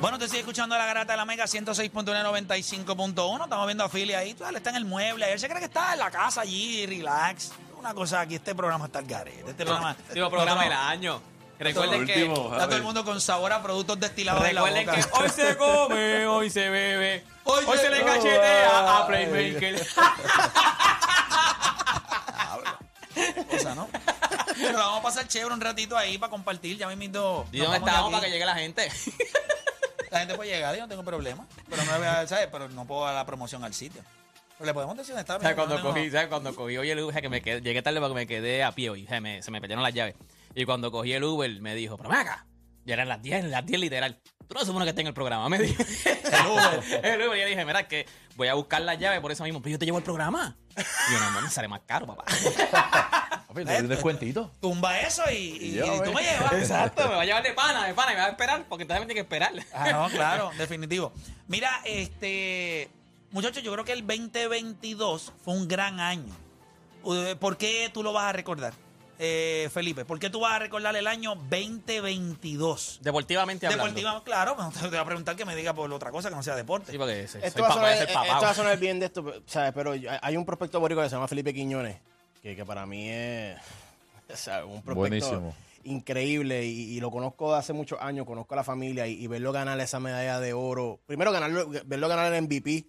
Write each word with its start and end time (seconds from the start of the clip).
Bueno, 0.00 0.18
te 0.18 0.26
sigue 0.28 0.40
escuchando 0.40 0.76
la 0.78 0.86
garata 0.86 1.12
de 1.12 1.16
la 1.18 1.24
Mega 1.26 1.44
106.195.1. 1.44 3.42
Estamos 3.44 3.66
viendo 3.66 3.84
a 3.84 3.88
Philly 3.88 4.14
ahí. 4.14 4.34
Él 4.48 4.56
está 4.56 4.70
en 4.70 4.76
el 4.76 4.84
mueble. 4.86 5.30
Él 5.30 5.38
se 5.38 5.46
cree 5.46 5.58
que 5.58 5.66
está 5.66 5.92
en 5.92 5.98
la 5.98 6.10
casa 6.10 6.40
allí, 6.40 6.86
relax. 6.86 7.52
Una 7.78 7.92
cosa 7.94 8.20
aquí, 8.20 8.36
este 8.36 8.54
programa 8.54 8.86
está 8.86 9.00
al 9.00 9.06
garete. 9.06 9.50
Este 9.50 9.64
programa. 9.64 9.94
Último 10.08 10.30
programa 10.30 10.64
del 10.64 10.72
año. 10.72 11.20
Recuerden 11.58 12.06
que, 12.06 12.24
Está 12.24 12.64
todo 12.66 12.76
el 12.76 12.82
mundo 12.82 13.04
con 13.04 13.20
sabor 13.20 13.52
a 13.52 13.62
productos 13.62 14.00
destilados 14.00 14.42
de 14.42 14.54
la 14.54 14.62
recuerden 14.62 14.86
boca. 14.86 14.98
que 14.98 15.22
hoy 15.22 15.28
se 15.28 15.56
come, 15.58 16.26
hoy 16.26 16.48
se 16.48 16.70
bebe, 16.70 17.22
Hoy 17.44 17.64
hoy, 17.66 17.76
se- 17.76 17.82
se 17.84 17.90
le 17.90 18.02
cachetea 18.02 18.98
a 19.00 19.06
Playmaker. 19.06 19.86
cosa, 23.50 23.74
¿no? 23.74 23.88
Pero 24.56 24.78
vamos 24.78 25.00
a 25.00 25.02
pasar 25.02 25.28
chévere 25.28 25.52
un 25.52 25.60
ratito 25.60 25.98
ahí 25.98 26.16
para 26.16 26.30
compartir. 26.30 26.78
Ya 26.78 26.86
me 26.86 26.94
invito. 26.94 27.46
¿Y 27.52 27.58
dónde 27.58 27.76
estamos 27.76 28.10
para 28.10 28.24
que 28.24 28.30
llegue 28.32 28.46
la 28.46 28.54
gente? 28.54 28.90
La 30.10 30.18
gente 30.20 30.34
puede 30.34 30.50
llegar, 30.50 30.74
yo 30.74 30.82
no 30.82 30.88
tengo 30.88 31.04
problema. 31.04 31.46
Pero 31.68 31.84
no, 31.84 31.96
voy 31.98 32.06
a- 32.06 32.26
¿sabes? 32.26 32.48
Pero 32.50 32.68
no 32.68 32.84
puedo 32.86 33.04
dar 33.04 33.14
la 33.14 33.24
promoción 33.26 33.62
al 33.64 33.74
sitio. 33.74 34.02
Pero 34.58 34.66
le 34.66 34.74
podemos 34.74 34.96
decir 34.96 35.14
está. 35.16 35.34
¿Sabes 35.34 35.42
mira, 35.42 35.54
cuando 35.56 35.78
no 35.78 35.84
cogí, 35.84 36.10
¿sabes? 36.10 36.28
Cuando 36.28 36.54
cogí 36.54 36.76
hoy 36.76 36.90
el 36.90 36.98
Uber, 37.00 37.22
que 37.22 37.28
me 37.28 37.40
quedé, 37.40 37.60
llegué 37.62 37.80
tarde 37.82 37.98
porque 38.00 38.14
me 38.14 38.26
quedé 38.26 38.62
a 38.64 38.72
pie 38.72 38.90
hoy. 38.90 39.06
Se 39.06 39.20
me, 39.20 39.42
se 39.42 39.50
me 39.50 39.60
perdieron 39.60 39.82
las 39.82 39.94
llaves. 39.94 40.16
Y 40.54 40.64
cuando 40.64 40.90
cogí 40.90 41.12
el 41.12 41.24
Uber, 41.24 41.50
me 41.60 41.74
dijo, 41.74 41.96
pero 41.96 42.12
acá. 42.12 42.44
Ya 42.84 42.94
eran 42.94 43.08
las 43.08 43.22
10, 43.22 43.44
las 43.44 43.64
10 43.64 43.80
literal. 43.80 44.18
Tú 44.48 44.54
no 44.54 44.64
supones 44.64 44.86
que 44.86 44.90
esté 44.90 45.02
en 45.02 45.06
el 45.06 45.14
programa, 45.14 45.48
me 45.48 45.58
dijo. 45.58 45.82
El 46.04 46.46
Uber. 46.46 47.04
el 47.04 47.28
Uber. 47.28 47.38
Y 47.38 47.42
yo 47.42 47.46
dije, 47.48 47.64
mira, 47.64 47.86
que 47.86 48.06
voy 48.36 48.48
a 48.48 48.54
buscar 48.54 48.80
las 48.82 48.98
llaves 48.98 49.20
por 49.20 49.30
eso 49.30 49.44
mismo. 49.44 49.60
Pero 49.62 49.72
yo 49.74 49.78
te 49.78 49.84
llevo 49.84 49.98
el 49.98 50.04
programa. 50.04 50.56
Y 50.76 51.12
yo, 51.12 51.20
no, 51.20 51.30
no, 51.30 51.42
me 51.42 51.50
sale 51.50 51.68
más 51.68 51.80
caro, 51.86 52.06
papá. 52.06 52.24
Papi, 53.50 53.64
le 53.64 53.72
doy 53.72 53.82
un 53.82 53.88
descuentito. 53.88 54.50
Tumba 54.60 55.00
eso 55.00 55.22
y, 55.30 55.34
y- 55.34 55.64
y 55.64 55.70
Llévame. 55.72 56.00
tú 56.04 56.12
me 56.12 56.22
llevas. 56.22 56.52
Exacto, 56.52 57.02
me 57.08 57.14
va 57.16 57.22
a 57.22 57.24
llevar 57.24 57.42
de 57.42 57.52
pana, 57.52 57.86
de 57.86 57.94
pana, 57.94 58.12
y 58.12 58.14
me 58.14 58.20
va 58.20 58.26
a 58.26 58.30
esperar, 58.30 58.64
porque 58.68 58.84
me 58.84 58.94
tiene 58.96 59.14
que 59.14 59.20
esperar. 59.20 59.52
Ah, 59.74 59.90
no, 59.92 60.08
claro, 60.08 60.50
definitivo. 60.56 61.12
Mira, 61.48 61.80
este. 61.84 62.88
Muchachos, 63.32 63.62
yo 63.62 63.72
creo 63.72 63.84
que 63.84 63.92
el 63.92 64.06
2022 64.06 65.32
fue 65.44 65.54
un 65.54 65.66
gran 65.68 66.00
año. 66.00 66.34
Uh, 67.02 67.36
¿Por 67.38 67.56
qué 67.56 67.90
tú 67.92 68.02
lo 68.02 68.12
vas 68.12 68.24
a 68.24 68.32
recordar, 68.32 68.72
eh, 69.18 69.68
Felipe? 69.72 70.04
¿Por 70.04 70.18
qué 70.18 70.30
tú 70.30 70.40
vas 70.40 70.52
a 70.54 70.58
recordar 70.58 70.94
el 70.96 71.06
año 71.06 71.34
2022? 71.34 73.00
Deportivamente 73.02 73.66
hablando. 73.66 73.84
Deportiva, 73.86 74.22
claro, 74.24 74.56
pero 74.56 74.70
te 74.82 74.88
voy 74.88 74.98
a 74.98 75.04
preguntar 75.04 75.36
que 75.36 75.44
me 75.44 75.54
diga 75.56 75.72
por 75.74 75.92
otra 75.92 76.10
cosa 76.10 76.28
que 76.28 76.34
no 76.36 76.42
sea 76.42 76.56
deporte. 76.56 76.92
Sí, 76.92 76.98
porque 76.98 77.26
soy, 77.28 77.40
Esto 77.42 77.58
soy 77.58 77.62
va, 77.62 77.68
papá, 77.68 77.80
sonar, 77.96 78.02
eh, 78.02 78.12
papá. 78.12 78.26
esto 78.26 78.40
va 78.42 78.50
a 78.50 78.54
sonar 78.54 78.78
bien 78.78 79.00
de 79.00 79.06
esto, 79.06 79.42
¿sabes? 79.46 79.72
Pero 79.74 79.92
hay- 79.92 80.06
hay 80.20 80.36
un 80.36 80.44
prospecto 80.44 80.80
boricua 80.80 81.04
que 81.04 81.10
se 81.10 81.16
llama 81.16 81.28
Felipe 81.28 81.54
Quiñones, 81.54 81.98
que, 82.42 82.56
que 82.56 82.64
para 82.64 82.86
mí 82.86 83.08
es 83.08 83.58
o 84.32 84.36
sea, 84.36 84.64
un 84.64 84.82
prospecto 84.82 84.94
Buenísimo. 84.94 85.54
increíble 85.84 86.64
y, 86.66 86.96
y 86.96 87.00
lo 87.00 87.10
conozco 87.10 87.52
de 87.52 87.58
hace 87.58 87.72
muchos 87.72 88.00
años, 88.00 88.26
conozco 88.26 88.54
a 88.54 88.56
la 88.56 88.64
familia 88.64 89.06
y, 89.06 89.22
y 89.22 89.26
verlo 89.26 89.52
ganar 89.52 89.78
esa 89.80 90.00
medalla 90.00 90.40
de 90.40 90.52
oro. 90.52 91.00
Primero 91.06 91.32
ganarlo, 91.32 91.68
verlo 91.86 92.08
ganar 92.08 92.32
el 92.32 92.42
MVP 92.42 92.84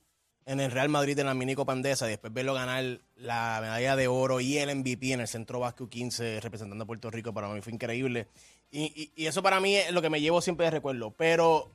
en 0.46 0.60
el 0.60 0.72
Real 0.72 0.90
Madrid 0.90 1.18
en 1.20 1.28
la 1.28 1.34
mini 1.34 1.54
Copa 1.56 1.72
Andesa 1.72 2.08
y 2.08 2.12
después 2.12 2.34
verlo 2.34 2.54
ganar 2.54 3.00
la 3.16 3.60
medalla 3.62 3.96
de 3.96 4.08
oro 4.08 4.40
y 4.40 4.58
el 4.58 4.76
MVP 4.76 5.14
en 5.14 5.22
el 5.22 5.28
Centro 5.28 5.60
Vasco 5.60 5.88
15 5.88 6.40
representando 6.42 6.84
a 6.84 6.88
Puerto 6.88 7.10
Rico 7.12 7.34
para 7.34 7.48
mí 7.50 7.62
fue 7.62 7.74
increíble. 7.74 8.28
Y, 8.72 8.86
y- 8.86 9.12
y 9.24 9.28
eso 9.28 9.44
para 9.44 9.60
mí 9.60 9.76
es 9.76 9.92
lo 9.92 10.02
que 10.02 10.10
me 10.10 10.22
llevo 10.22 10.42
siempre 10.42 10.66
de 10.66 10.72
recuerdo. 10.72 11.12
Pero 11.12 11.72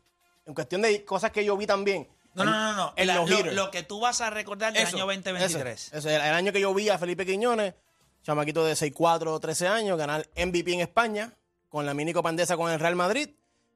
en 0.46 0.54
cuestión 0.54 0.82
de 0.82 1.04
cosas 1.04 1.30
que 1.30 1.44
yo 1.44 1.56
vi 1.56 1.66
también. 1.66 2.08
No, 2.44 2.44
no, 2.44 2.72
no, 2.72 2.72
no. 2.74 2.92
En 2.96 3.06
La- 3.06 3.16
los 3.16 3.54
lo, 3.54 3.70
que 3.70 3.82
tú 3.82 4.00
vas 4.00 4.20
a 4.20 4.30
recordar 4.30 4.72
del 4.72 4.82
Eso, 4.82 4.96
año 4.96 5.06
2023. 5.06 5.86
Eso, 5.88 5.96
eso, 5.98 6.08
el, 6.10 6.16
el 6.16 6.34
año 6.34 6.52
que 6.52 6.60
yo 6.60 6.72
vi 6.74 6.88
a 6.88 6.98
Felipe 6.98 7.24
Quiñones, 7.26 7.74
chamaquito 8.22 8.64
de 8.64 8.74
6'4", 8.74 9.40
13 9.40 9.68
años, 9.68 9.96
ganar 9.98 10.28
MVP 10.36 10.72
en 10.74 10.80
España 10.80 11.32
con 11.68 11.86
la 11.86 11.94
mini 11.94 12.12
Copa 12.12 12.28
Andesa 12.28 12.56
con 12.56 12.70
el 12.70 12.78
Real 12.78 12.96
Madrid. 12.96 13.30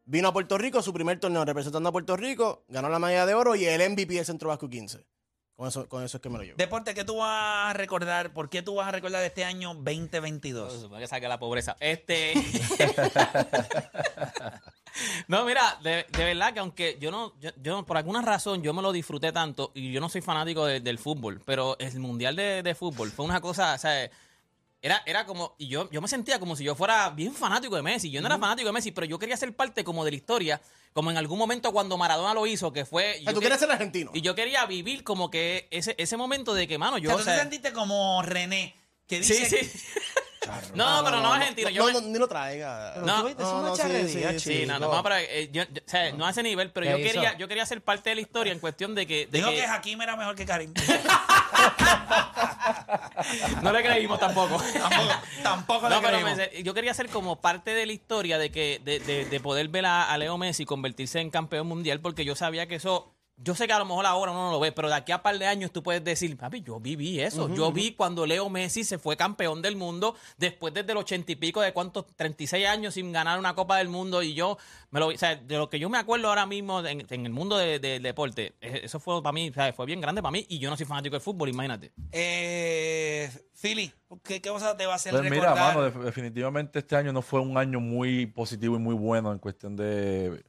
Vino 0.04 0.28
a 0.28 0.32
Puerto 0.32 0.58
Rico, 0.58 0.82
su 0.82 0.92
primer 0.92 1.20
torneo 1.20 1.44
representando 1.44 1.88
a 1.88 1.92
Puerto 1.92 2.16
Rico, 2.16 2.64
ganó 2.68 2.88
la 2.88 2.98
medalla 2.98 3.26
de 3.26 3.34
oro 3.34 3.54
y 3.54 3.64
el 3.64 3.90
MVP 3.90 4.14
del 4.14 4.24
Centro 4.24 4.48
Vasco 4.48 4.68
15. 4.68 5.04
Con 5.54 5.68
eso, 5.68 5.86
con 5.90 6.02
eso 6.02 6.16
es 6.16 6.22
que 6.22 6.30
me 6.30 6.38
lo 6.38 6.44
llevo. 6.44 6.56
Deporte, 6.56 6.94
¿qué 6.94 7.04
tú 7.04 7.18
vas 7.18 7.70
a 7.70 7.72
recordar? 7.74 8.32
¿Por 8.32 8.48
qué 8.48 8.62
tú 8.62 8.76
vas 8.76 8.88
a 8.88 8.92
recordar 8.92 9.22
este 9.22 9.44
año 9.44 9.74
2022? 9.74 10.72
Se 10.72 10.80
supone 10.80 11.02
que 11.02 11.06
salga 11.06 11.28
la 11.28 11.38
pobreza. 11.38 11.76
Este. 11.80 12.32
no, 15.30 15.44
mira, 15.44 15.78
de, 15.82 16.06
de 16.10 16.24
verdad 16.24 16.52
que 16.52 16.60
aunque 16.60 16.96
yo 17.00 17.10
no, 17.10 17.32
yo, 17.40 17.50
yo 17.62 17.84
por 17.86 17.96
alguna 17.96 18.20
razón 18.20 18.62
yo 18.62 18.74
me 18.74 18.82
lo 18.82 18.90
disfruté 18.92 19.30
tanto 19.32 19.70
y 19.74 19.92
yo 19.92 20.00
no 20.00 20.08
soy 20.08 20.20
fanático 20.22 20.66
de- 20.66 20.80
del 20.80 20.98
fútbol, 20.98 21.40
pero 21.46 21.76
el 21.78 21.98
mundial 22.00 22.34
de, 22.36 22.62
de 22.62 22.74
fútbol 22.74 23.10
fue 23.10 23.24
una 23.24 23.40
cosa, 23.40 23.74
o 23.74 23.78
sea, 23.78 24.10
era, 24.82 25.02
era 25.06 25.26
como, 25.26 25.54
y 25.58 25.68
yo, 25.68 25.90
yo 25.90 26.00
me 26.00 26.08
sentía 26.08 26.38
como 26.40 26.56
si 26.56 26.64
yo 26.64 26.74
fuera 26.74 27.10
bien 27.10 27.34
fanático 27.34 27.76
de 27.76 27.82
Messi. 27.82 28.10
Yo 28.10 28.20
no 28.22 28.28
era 28.28 28.38
fanático 28.38 28.66
de 28.66 28.72
Messi, 28.72 28.92
pero 28.92 29.06
yo 29.06 29.18
quería 29.18 29.36
ser 29.36 29.54
parte 29.54 29.84
como 29.84 30.06
de 30.06 30.10
la 30.12 30.16
historia, 30.16 30.60
como 30.94 31.10
en 31.10 31.18
algún 31.18 31.38
momento 31.38 31.70
cuando 31.70 31.98
Maradona 31.98 32.32
lo 32.32 32.46
hizo, 32.46 32.72
que 32.72 32.86
fue. 32.86 33.18
O 33.20 33.24
sea, 33.24 33.32
tú 33.34 33.40
que- 33.40 33.44
quieres 33.44 33.60
ser 33.60 33.70
argentino. 33.70 34.10
y 34.14 34.22
yo 34.22 34.34
quería 34.34 34.64
vivir 34.64 35.04
como 35.04 35.30
que 35.30 35.68
ese, 35.70 35.94
ese 35.98 36.16
momento 36.16 36.54
de 36.54 36.66
que, 36.66 36.78
mano, 36.78 36.96
yo. 36.96 37.10
o 37.14 37.18
sea, 37.18 37.24
tú 37.24 37.30
te 37.30 37.38
sentiste 37.40 37.72
como 37.74 38.22
René, 38.22 38.74
que 39.06 39.22
sí, 39.22 39.34
dice 39.34 39.64
sí. 39.64 39.78
No, 40.74 41.02
pero 41.04 41.20
no, 41.20 41.34
argentino. 41.34 41.68
No, 41.70 41.90
no, 41.92 42.00
ni 42.00 42.18
lo 42.18 42.26
traiga. 42.26 42.94
No, 43.04 43.28
es 43.28 43.36
una 43.38 43.72
charrería, 43.74 44.38
Sí, 44.40 44.64
no, 44.66 44.78
no, 44.78 44.86
chico. 44.86 44.96
no, 44.96 45.02
pero, 45.02 45.16
eh, 45.16 45.50
yo- 45.52 45.64
yo- 45.64 45.82
o 45.86 45.90
sea, 45.90 46.12
no 46.12 46.26
a 46.26 46.30
ese 46.30 46.42
nivel, 46.42 46.70
pero 46.70 46.86
¿Qué 46.86 46.92
yo 46.92 46.98
hizo? 46.98 47.12
quería, 47.12 47.36
yo 47.36 47.46
quería 47.46 47.66
ser 47.66 47.82
parte 47.82 48.08
de 48.10 48.14
la 48.16 48.22
historia 48.22 48.52
en 48.52 48.58
cuestión 48.58 48.94
de 48.94 49.06
que, 49.06 49.26
de 49.26 49.38
Dijo 49.38 49.50
que- 49.50 49.56
que 49.56 49.66
Hakim 49.66 50.00
era 50.00 50.16
mejor 50.16 50.34
que 50.36 50.46
Karim. 50.46 50.72
no 53.62 53.72
le 53.72 53.82
creímos 53.82 54.18
tampoco. 54.18 54.56
tampoco 54.62 55.14
tampoco 55.42 55.88
le 55.88 55.94
No, 55.94 56.00
pero 56.00 56.18
creímos. 56.20 56.36
me- 56.36 56.62
yo 56.62 56.74
quería 56.74 56.94
ser 56.94 57.08
como 57.08 57.40
parte 57.40 57.72
de 57.74 57.86
la 57.86 57.92
historia 57.92 58.38
de 58.38 58.50
que 58.50 58.80
de, 58.84 59.00
de- 59.00 59.24
de 59.26 59.40
poder 59.40 59.68
ver 59.68 59.86
a, 59.86 60.10
a 60.10 60.18
Leo 60.18 60.38
Messi 60.38 60.64
convertirse 60.64 61.20
en 61.20 61.30
campeón 61.30 61.66
mundial 61.66 62.00
porque 62.00 62.24
yo 62.24 62.34
sabía 62.34 62.66
que 62.66 62.76
eso 62.76 63.12
yo 63.42 63.54
sé 63.54 63.66
que 63.66 63.72
a 63.72 63.78
lo 63.78 63.84
mejor 63.86 64.04
ahora 64.06 64.32
uno 64.32 64.46
no 64.46 64.50
lo 64.52 64.60
ve, 64.60 64.70
pero 64.72 64.88
de 64.88 64.94
aquí 64.94 65.12
a 65.12 65.22
par 65.22 65.38
de 65.38 65.46
años 65.46 65.72
tú 65.72 65.82
puedes 65.82 66.04
decir, 66.04 66.36
papi, 66.36 66.60
yo 66.62 66.78
viví 66.78 67.20
eso. 67.20 67.48
yo 67.54 67.72
vi 67.72 67.92
cuando 67.94 68.26
Leo 68.26 68.48
Messi 68.50 68.84
se 68.84 68.98
fue 68.98 69.16
campeón 69.16 69.62
del 69.62 69.76
mundo 69.76 70.14
después 70.36 70.74
desde 70.74 70.92
el 70.92 70.98
ochenta 70.98 71.32
y 71.32 71.36
pico 71.36 71.60
de 71.62 71.72
cuántos, 71.72 72.04
36 72.16 72.66
años 72.66 72.94
sin 72.94 73.12
ganar 73.12 73.38
una 73.38 73.54
Copa 73.54 73.78
del 73.78 73.88
Mundo 73.88 74.22
y 74.22 74.34
yo, 74.34 74.58
me 74.90 75.00
lo, 75.00 75.06
o 75.08 75.16
sea, 75.16 75.36
de 75.36 75.56
lo 75.56 75.70
que 75.70 75.78
yo 75.78 75.88
me 75.88 75.96
acuerdo 75.98 76.28
ahora 76.28 76.44
mismo 76.46 76.86
en, 76.86 77.06
en 77.08 77.26
el 77.26 77.32
mundo 77.32 77.56
de- 77.56 77.78
de- 77.78 77.90
del 77.90 78.02
deporte, 78.02 78.54
eh, 78.60 78.80
eso 78.84 79.00
fue 79.00 79.22
para 79.22 79.32
mí, 79.32 79.48
o 79.50 79.54
sea, 79.54 79.72
fue 79.72 79.86
bien 79.86 80.00
grande 80.00 80.20
para 80.22 80.32
mí 80.32 80.44
y 80.48 80.58
yo 80.58 80.68
no 80.68 80.76
soy 80.76 80.84
fanático 80.86 81.14
del 81.14 81.22
fútbol, 81.22 81.48
imagínate. 81.48 81.92
Eh, 82.12 83.30
Philly, 83.60 83.92
¿qué, 84.24 84.40
qué 84.40 84.50
cosa 84.50 84.76
te 84.76 84.86
va 84.86 84.92
a 84.92 84.96
hacer 84.96 85.12
Pues 85.12 85.22
mira, 85.24 85.34
recordar? 85.54 85.74
mano, 85.74 85.82
def- 85.84 86.04
definitivamente 86.04 86.78
este 86.78 86.96
año 86.96 87.12
no 87.12 87.22
fue 87.22 87.40
un 87.40 87.56
año 87.58 87.80
muy 87.80 88.26
positivo 88.26 88.76
y 88.76 88.78
muy 88.78 88.94
bueno 88.94 89.32
en 89.32 89.38
cuestión 89.38 89.76
de, 89.76 90.42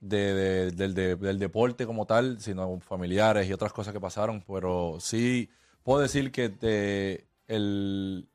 de- 0.00 0.34
de- 0.34 0.70
del, 0.72 0.94
de- 0.94 1.16
del 1.16 1.38
deporte 1.38 1.86
como 1.86 2.06
tal, 2.06 2.40
sino 2.40 2.78
familiares 2.80 3.48
y 3.48 3.52
otras 3.52 3.72
cosas 3.72 3.92
que 3.92 4.00
pasaron. 4.00 4.42
Pero 4.46 4.98
sí 5.00 5.48
puedo 5.82 6.00
decir 6.00 6.30
que 6.32 6.48
te- 6.48 7.26
el, 7.48 8.28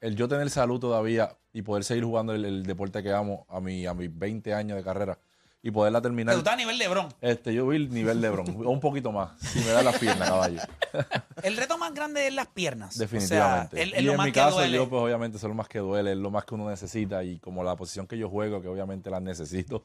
el 0.00 0.16
yo 0.16 0.28
tener 0.28 0.50
salud 0.50 0.78
todavía 0.80 1.36
y 1.52 1.62
poder 1.62 1.84
seguir 1.84 2.04
jugando 2.04 2.34
el, 2.34 2.44
el 2.44 2.62
deporte 2.64 3.02
que 3.02 3.12
amo 3.12 3.46
a, 3.48 3.60
mi, 3.60 3.86
a 3.86 3.94
mis 3.94 4.16
20 4.16 4.54
años 4.54 4.76
de 4.76 4.84
carrera 4.84 5.18
y 5.60 5.70
poderla 5.72 6.00
terminar. 6.00 6.32
Pero 6.34 6.36
tú 6.36 6.48
estás 6.50 6.54
a 6.54 6.56
nivel 6.56 6.78
LeBron. 6.78 7.08
Este, 7.20 7.52
yo 7.52 7.66
vi 7.66 7.76
el 7.76 7.90
nivel 7.90 8.20
de 8.20 8.30
Bron, 8.30 8.48
o 8.64 8.70
un 8.70 8.78
poquito 8.78 9.10
más, 9.10 9.38
si 9.40 9.58
me 9.58 9.66
da 9.72 9.82
las 9.82 9.98
piernas, 9.98 10.28
caballo. 10.28 10.60
El 11.42 11.56
reto 11.56 11.76
más 11.78 11.92
grande 11.94 12.26
es 12.28 12.34
las 12.34 12.46
piernas. 12.48 12.96
Definitivamente. 12.96 13.74
O 13.82 13.86
sea, 13.88 14.00
y 14.00 14.02
lo 14.04 14.12
en 14.12 14.16
más 14.18 14.26
mi 14.26 14.32
que 14.32 14.38
caso, 14.40 14.56
duele. 14.58 14.76
yo, 14.76 14.88
pues 14.88 15.02
obviamente, 15.02 15.36
eso 15.36 15.46
es 15.46 15.48
lo 15.48 15.54
más 15.56 15.68
que 15.68 15.80
duele, 15.80 16.12
es 16.12 16.16
lo 16.18 16.30
más 16.30 16.44
que 16.44 16.54
uno 16.54 16.68
necesita. 16.70 17.22
Y 17.24 17.38
como 17.40 17.64
la 17.64 17.74
posición 17.76 18.06
que 18.06 18.16
yo 18.16 18.28
juego, 18.28 18.60
que 18.62 18.68
obviamente 18.68 19.10
la 19.10 19.18
necesito 19.20 19.84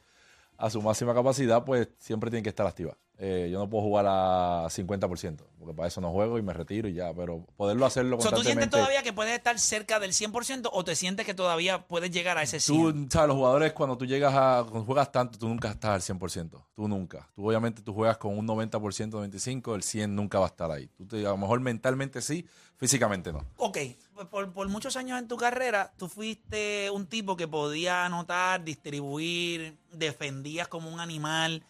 a 0.58 0.70
su 0.70 0.82
máxima 0.82 1.14
capacidad, 1.14 1.64
pues 1.64 1.90
siempre 1.98 2.30
tiene 2.30 2.44
que 2.44 2.50
estar 2.50 2.66
activa. 2.68 2.98
Eh, 3.20 3.48
yo 3.52 3.60
no 3.60 3.70
puedo 3.70 3.84
jugar 3.84 4.06
a 4.08 4.66
50%, 4.70 5.38
porque 5.60 5.74
para 5.76 5.88
eso 5.88 6.02
no 6.02 6.12
juego 6.12 6.40
y 6.40 6.42
me 6.42 6.52
retiro 6.52 6.88
y 6.90 6.94
ya. 6.96 7.14
Pero 7.14 7.46
poderlo 7.56 7.86
hacerlo 7.86 8.20
sea, 8.20 8.32
¿tú 8.32 8.38
sientes 8.38 8.54
constantemente. 8.56 8.78
todavía 8.78 9.04
que 9.04 9.14
puedes 9.14 9.34
estar 9.36 9.58
cerca 9.60 10.00
del 10.00 10.14
100% 10.14 10.70
o 10.74 10.84
te 10.84 10.96
sientes 10.96 11.26
que 11.26 11.36
todavía 11.36 11.86
puedes 11.88 12.10
llegar 12.10 12.38
a 12.40 12.44
ese 12.44 12.58
100%? 12.58 12.66
Tú, 13.06 13.08
sabes, 13.12 13.28
los 13.28 13.38
jugadores, 13.38 13.74
cuando 13.74 13.98
tú 13.98 14.06
llegas 14.06 14.34
a. 14.34 14.64
Cuando 14.68 14.86
juegas 14.86 15.12
tanto, 15.12 15.38
tú 15.38 15.48
nunca 15.48 15.70
estás 15.70 16.10
al 16.10 16.18
100%. 16.18 16.60
Tú 16.76 16.88
nunca. 16.88 17.30
Tú, 17.36 17.48
obviamente, 17.48 17.84
tú 17.84 17.94
juegas 17.94 18.18
con 18.18 18.38
un 18.38 18.48
90%, 18.48 18.72
95%, 19.12 19.76
el 19.76 19.84
100% 19.84 20.08
nunca 20.10 20.40
va 20.40 20.46
a 20.46 20.50
estar 20.50 20.72
ahí. 20.72 20.88
Tú 20.98 21.06
te- 21.06 21.20
a 21.26 21.30
lo 21.30 21.38
mejor 21.38 21.60
mentalmente 21.60 22.20
sí, 22.20 22.46
físicamente 22.78 23.32
no. 23.32 23.46
Ok, 23.58 23.78
por, 24.32 24.52
por 24.52 24.68
muchos 24.70 24.98
años 24.98 25.20
en 25.20 25.28
tu 25.28 25.38
carrera, 25.38 25.94
tú 25.98 26.10
fuiste 26.10 26.90
un 26.90 27.06
tipo 27.06 27.38
que 27.38 27.48
podía 27.48 28.06
anotar, 28.06 28.64
distribuir, 28.64 29.78
defendías 29.92 30.68
como 30.68 30.90
un 30.92 31.00
animal. 31.00 31.64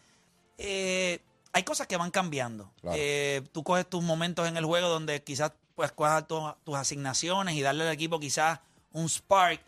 Eh, 0.58 1.20
hay 1.54 1.64
cosas 1.64 1.88
que 1.88 1.96
van 1.98 2.12
cambiando. 2.12 2.72
Claro. 2.82 2.98
Eh, 3.00 3.42
tú 3.52 3.64
coges 3.64 3.88
tus 3.90 4.04
momentos 4.04 4.48
en 4.48 4.58
el 4.58 4.66
juego 4.66 4.90
donde 4.90 5.24
quizás 5.24 5.52
pues 5.76 5.92
cojas 5.92 6.28
tu- 6.28 6.54
tus 6.64 6.76
asignaciones 6.76 7.56
y 7.56 7.62
darle 7.62 7.84
al 7.88 7.94
equipo 7.94 8.20
quizás 8.20 8.60
un 8.92 9.08
spark. 9.10 9.62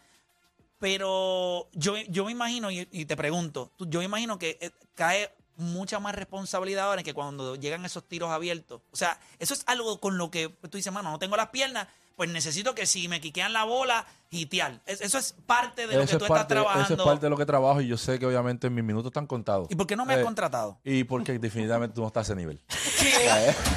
Pero 0.80 1.70
yo, 1.74 1.96
yo 2.10 2.26
me 2.26 2.32
imagino, 2.32 2.70
y, 2.70 2.88
y 2.92 3.06
te 3.06 3.16
pregunto, 3.16 3.72
tú- 3.78 3.88
yo 3.90 4.00
me 4.00 4.06
imagino 4.06 4.38
que 4.38 4.58
eh, 4.62 4.72
cae 4.94 5.32
mucha 5.58 6.00
más 6.00 6.14
responsabilidad 6.14 6.86
ahora 6.90 7.02
que 7.02 7.14
cuando 7.14 7.56
llegan 7.56 7.86
esos 7.86 8.04
tiros 8.04 8.30
abiertos. 8.30 8.82
O 8.92 8.96
sea, 8.96 9.18
eso 9.40 9.54
es 9.54 9.64
algo 9.68 10.00
con 10.02 10.18
lo 10.18 10.30
que 10.30 10.50
tú 10.50 10.78
dices, 10.78 10.92
mano, 10.92 11.12
no 11.12 11.18
tengo 11.20 11.38
las 11.38 11.50
piernas, 11.50 11.88
pues 12.16 12.30
necesito 12.30 12.76
que 12.76 12.86
si 12.86 13.08
me 13.08 13.22
quiquean 13.22 13.54
la 13.54 13.64
bola, 13.64 14.06
hitear. 14.30 14.82
Es- 14.86 15.02
Eso 15.02 15.18
es 15.18 15.34
parte 15.46 15.88
de 15.88 15.96
lo 15.96 16.02
que 16.06 16.18
tú 16.18 16.26
es, 16.26 16.32
estás 16.32 16.48
trabajando. 16.48 16.84
eso 16.86 16.94
es 16.94 17.02
parte 17.02 17.26
de 17.26 17.30
lo 17.30 17.38
que 17.38 17.46
trabajo 17.46 17.82
y 17.82 17.88
yo 17.88 17.98
sé 17.98 18.20
que 18.20 18.26
obviamente 18.26 18.70
mis 18.70 18.84
minutos 18.84 19.10
están 19.10 19.28
contados. 19.28 19.68
¿Y 19.70 19.76
por 19.76 19.88
qué 19.88 19.96
no 19.96 20.06
me 20.06 20.14
has 20.14 20.20
Eh, 20.20 20.24
contratado? 20.24 20.80
Y 20.84 21.04
porque 21.04 21.34
definitivamente 21.40 21.94
tú 21.96 22.02
no 22.02 22.08
estás 22.08 22.30
a 22.30 22.34
ese 22.34 22.36
nivel. 22.36 22.62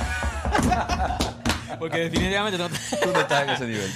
Porque 1.79 1.99
definitivamente 1.99 2.59
no 2.59 2.69
tú 3.03 3.13
no 3.13 3.21
estás 3.21 3.43
en 3.45 3.51
ese 3.51 3.67
nivel. 3.67 3.91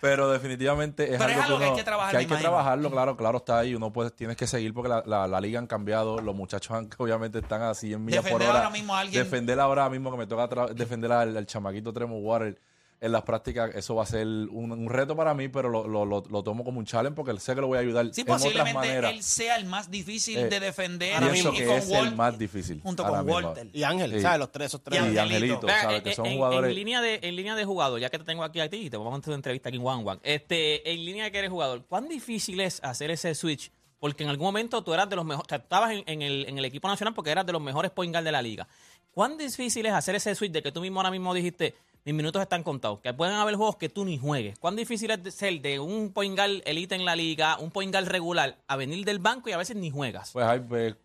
Pero 0.00 0.30
definitivamente 0.30 1.12
es 1.12 1.18
Pero 1.18 1.30
es 1.30 1.36
algo, 1.36 1.42
algo 1.44 1.58
que 1.58 1.64
hay 1.64 1.68
uno- 1.70 1.76
que 1.76 1.84
trabajar, 1.84 2.10
que 2.12 2.16
hay 2.16 2.26
que 2.26 2.36
trabajarlo, 2.36 2.90
claro, 2.90 3.16
claro, 3.18 3.38
está 3.38 3.58
ahí. 3.58 3.74
Uno 3.74 3.92
puede, 3.92 4.10
tienes 4.10 4.36
que 4.36 4.46
seguir 4.46 4.72
porque 4.72 4.88
la, 4.88 5.02
la- 5.06 5.26
la 5.28 5.40
liga 5.40 5.58
han 5.58 5.66
cambiado. 5.66 6.20
Los 6.20 6.34
muchachos 6.34 6.74
han, 6.76 6.88
obviamente 6.96 7.38
están 7.40 7.62
así 7.62 7.92
en 7.92 8.04
millas 8.04 8.22
por 8.22 8.30
Defender 8.40 8.48
hora. 8.48 8.58
ahora 8.60 8.70
mismo 8.70 8.94
a 8.96 9.00
alguien- 9.00 9.22
Defender 9.22 9.60
ahora 9.60 9.90
mismo 9.90 10.10
que 10.10 10.16
me 10.16 10.26
toca 10.26 10.66
defender 10.72 11.12
al, 11.12 11.36
al 11.36 11.46
chamaquito 11.46 11.92
Tremor 11.92 12.18
Water 12.22 12.58
en 13.02 13.12
las 13.12 13.22
prácticas, 13.22 13.74
eso 13.74 13.94
va 13.94 14.02
a 14.02 14.06
ser 14.06 14.26
un, 14.26 14.72
un 14.72 14.88
reto 14.90 15.16
para 15.16 15.32
mí, 15.32 15.48
pero 15.48 15.70
lo, 15.70 15.88
lo- 15.88 16.04
lo- 16.04 16.22
lo 16.28 16.42
tomo 16.42 16.64
como 16.64 16.78
un 16.78 16.84
challenge 16.84 17.16
porque 17.16 17.38
sé 17.40 17.54
que 17.54 17.62
lo 17.62 17.66
voy 17.66 17.78
a 17.78 17.80
ayudar 17.80 18.06
Sí, 18.12 18.20
en 18.20 18.24
otras 18.26 18.42
posiblemente 18.42 18.74
maneras. 18.78 19.12
él 19.12 19.22
sea 19.22 19.56
el 19.56 19.64
más 19.64 19.90
difícil 19.90 20.36
Eh, 20.38 20.48
de 20.48 20.60
defender. 20.60 21.18
Pienso 21.18 21.32
mismo, 21.32 21.52
que 21.52 21.64
y 21.64 21.66
con 21.66 21.76
es 21.76 21.88
Walt- 21.88 22.08
el 22.08 22.16
más 22.16 22.38
difícil. 22.38 22.80
Junto 22.82 23.02
ahora 23.04 23.18
con 23.20 23.26
mismo. 23.26 23.40
Walter. 23.48 23.68
Y 23.72 23.82
Ángel, 23.84 24.12
Sí. 24.12 24.20
¿sabes? 24.20 24.38
Los 24.38 24.52
tres, 24.52 24.66
esos 24.66 24.82
tres. 24.84 25.00
Y 25.02 25.14
Y 25.14 25.18
Angelito. 25.18 25.66
¿sabes? 25.66 25.96
en, 25.98 26.02
Que 26.04 26.14
son 26.14 26.26
en- 26.26 26.36
jugadores. 26.36 26.68
en 26.68 26.74
línea 26.76 27.00
de, 27.00 27.20
en 27.22 27.36
línea 27.36 27.54
de 27.54 27.64
jugador, 27.64 27.98
ya 28.00 28.10
que 28.10 28.18
te 28.18 28.24
tengo 28.24 28.44
aquí 28.44 28.60
a 28.60 28.68
ti 28.68 28.76
y 28.76 28.90
te 28.90 28.96
vamos 28.98 29.14
a 29.14 29.16
hacer 29.16 29.28
una 29.30 29.36
entrevista 29.36 29.70
aquí 29.70 29.78
en 29.78 29.86
One 29.86 30.02
One. 30.04 30.20
Este, 30.22 30.92
en 30.92 31.04
línea 31.04 31.24
de 31.24 31.32
que 31.32 31.38
eres 31.38 31.50
jugador, 31.50 31.86
¿cuán 31.86 32.06
difícil 32.06 32.60
es 32.60 32.80
hacer 32.84 33.10
ese 33.10 33.34
switch? 33.34 33.72
Porque 33.98 34.24
en 34.24 34.28
algún 34.30 34.46
momento 34.46 34.82
tú 34.84 34.92
eras 34.92 35.08
de 35.08 35.16
los 35.16 35.24
mejores, 35.24 35.46
o 35.46 35.48
sea, 35.48 35.58
estabas 35.58 35.92
en, 35.92 36.02
en 36.06 36.20
el, 36.22 36.46
en 36.48 36.58
el 36.58 36.64
equipo 36.66 36.86
nacional 36.88 37.14
porque 37.14 37.30
eras 37.30 37.46
de 37.46 37.52
los 37.52 37.62
mejores 37.62 37.90
point 37.90 38.12
guard 38.14 38.24
de 38.24 38.32
la 38.32 38.42
liga. 38.42 38.68
¿Cuán 39.12 39.36
difícil 39.38 39.84
es 39.86 39.92
hacer 39.92 40.14
ese 40.14 40.34
switch 40.34 40.52
de 40.52 40.62
que 40.62 40.70
tú 40.70 40.80
mismo 40.80 41.00
ahora 41.00 41.10
mismo 41.10 41.34
dijiste, 41.34 41.74
mis 42.04 42.14
minutos 42.14 42.40
están 42.42 42.62
contados, 42.62 43.00
que 43.00 43.12
pueden 43.12 43.34
haber 43.34 43.54
juegos 43.56 43.76
que 43.76 43.88
tú 43.88 44.04
ni 44.04 44.18
juegues? 44.18 44.58
¿Cuán 44.58 44.76
difícil 44.76 45.10
es 45.10 45.34
ser 45.34 45.60
de 45.60 45.78
un 45.78 46.12
point 46.12 46.36
guard 46.36 46.62
elite 46.64 46.94
en 46.94 47.04
la 47.04 47.16
liga, 47.16 47.58
un 47.58 47.70
point 47.70 47.92
guard 47.92 48.06
regular, 48.08 48.56
a 48.66 48.76
venir 48.76 49.04
del 49.04 49.18
banco 49.18 49.48
y 49.48 49.52
a 49.52 49.58
veces 49.58 49.76
ni 49.76 49.90
juegas? 49.90 50.32
Pues, 50.32 50.46
ay, 50.46 50.60
pues, 50.60 50.96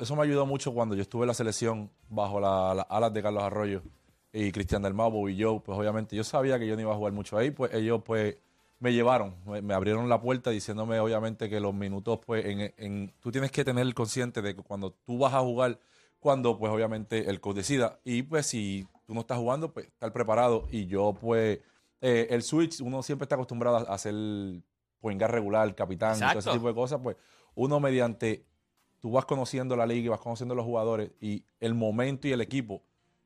eso 0.00 0.16
me 0.16 0.22
ayudó 0.22 0.46
mucho 0.46 0.72
cuando 0.72 0.94
yo 0.94 1.02
estuve 1.02 1.22
en 1.22 1.28
la 1.28 1.34
selección 1.34 1.90
bajo 2.08 2.40
la- 2.40 2.74
las 2.74 2.86
alas 2.90 3.12
de 3.12 3.22
Carlos 3.22 3.42
Arroyo 3.42 3.82
y 4.32 4.52
Cristian 4.52 4.82
Del 4.82 4.94
Mabo 4.94 5.28
y 5.28 5.36
yo, 5.36 5.60
pues 5.60 5.78
obviamente 5.78 6.14
yo 6.14 6.24
sabía 6.24 6.58
que 6.58 6.66
yo 6.66 6.76
no 6.76 6.82
iba 6.82 6.92
a 6.92 6.96
jugar 6.96 7.12
mucho 7.12 7.36
ahí, 7.38 7.50
pues 7.50 7.72
ellos 7.74 8.02
pues 8.04 8.36
me 8.78 8.92
llevaron, 8.92 9.34
me, 9.62 9.74
abrieron 9.74 10.08
la 10.08 10.20
puerta 10.20 10.50
diciéndome 10.50 10.98
obviamente 11.00 11.50
que 11.50 11.60
los 11.60 11.74
minutos 11.74 12.18
pues 12.24 12.44
en, 12.46 13.12
tú 13.20 13.30
tienes 13.30 13.50
que 13.50 13.64
tener 13.64 13.92
consciente 13.94 14.40
de 14.40 14.54
que 14.54 14.62
cuando 14.62 14.92
tú 15.04 15.18
vas 15.18 15.34
a 15.34 15.40
jugar, 15.40 15.78
cuando 16.18 16.58
pues 16.58 16.72
obviamente 16.72 17.28
el 17.28 17.40
coach 17.40 17.56
decida 17.56 17.98
y 18.04 18.22
pues 18.22 18.46
si 18.46 18.86
tú 19.10 19.14
no 19.14 19.22
estás 19.22 19.38
jugando, 19.38 19.72
pues 19.72 19.88
estar 19.88 20.12
preparado 20.12 20.68
y 20.70 20.86
yo 20.86 21.12
pues 21.20 21.58
eh, 22.00 22.28
el 22.30 22.44
switch, 22.44 22.80
uno 22.80 23.02
siempre 23.02 23.24
está 23.24 23.34
acostumbrado 23.34 23.78
a 23.78 23.80
hacer 23.92 24.14
point 25.00 25.20
guard 25.20 25.32
regular, 25.32 25.74
capitán, 25.74 26.16
todo 26.16 26.38
ese 26.38 26.52
tipo 26.52 26.68
de 26.68 26.74
cosas, 26.74 27.00
pues 27.02 27.16
uno 27.56 27.80
mediante 27.80 28.46
tú 29.00 29.10
vas 29.10 29.24
conociendo 29.24 29.74
la 29.74 29.84
liga 29.84 30.06
y 30.06 30.08
vas 30.10 30.20
conociendo 30.20 30.54
los 30.54 30.64
jugadores 30.64 31.10
y 31.20 31.44
el 31.58 31.74
momento 31.74 32.28
y 32.28 32.32
el 32.32 32.40
equipo 32.40 32.84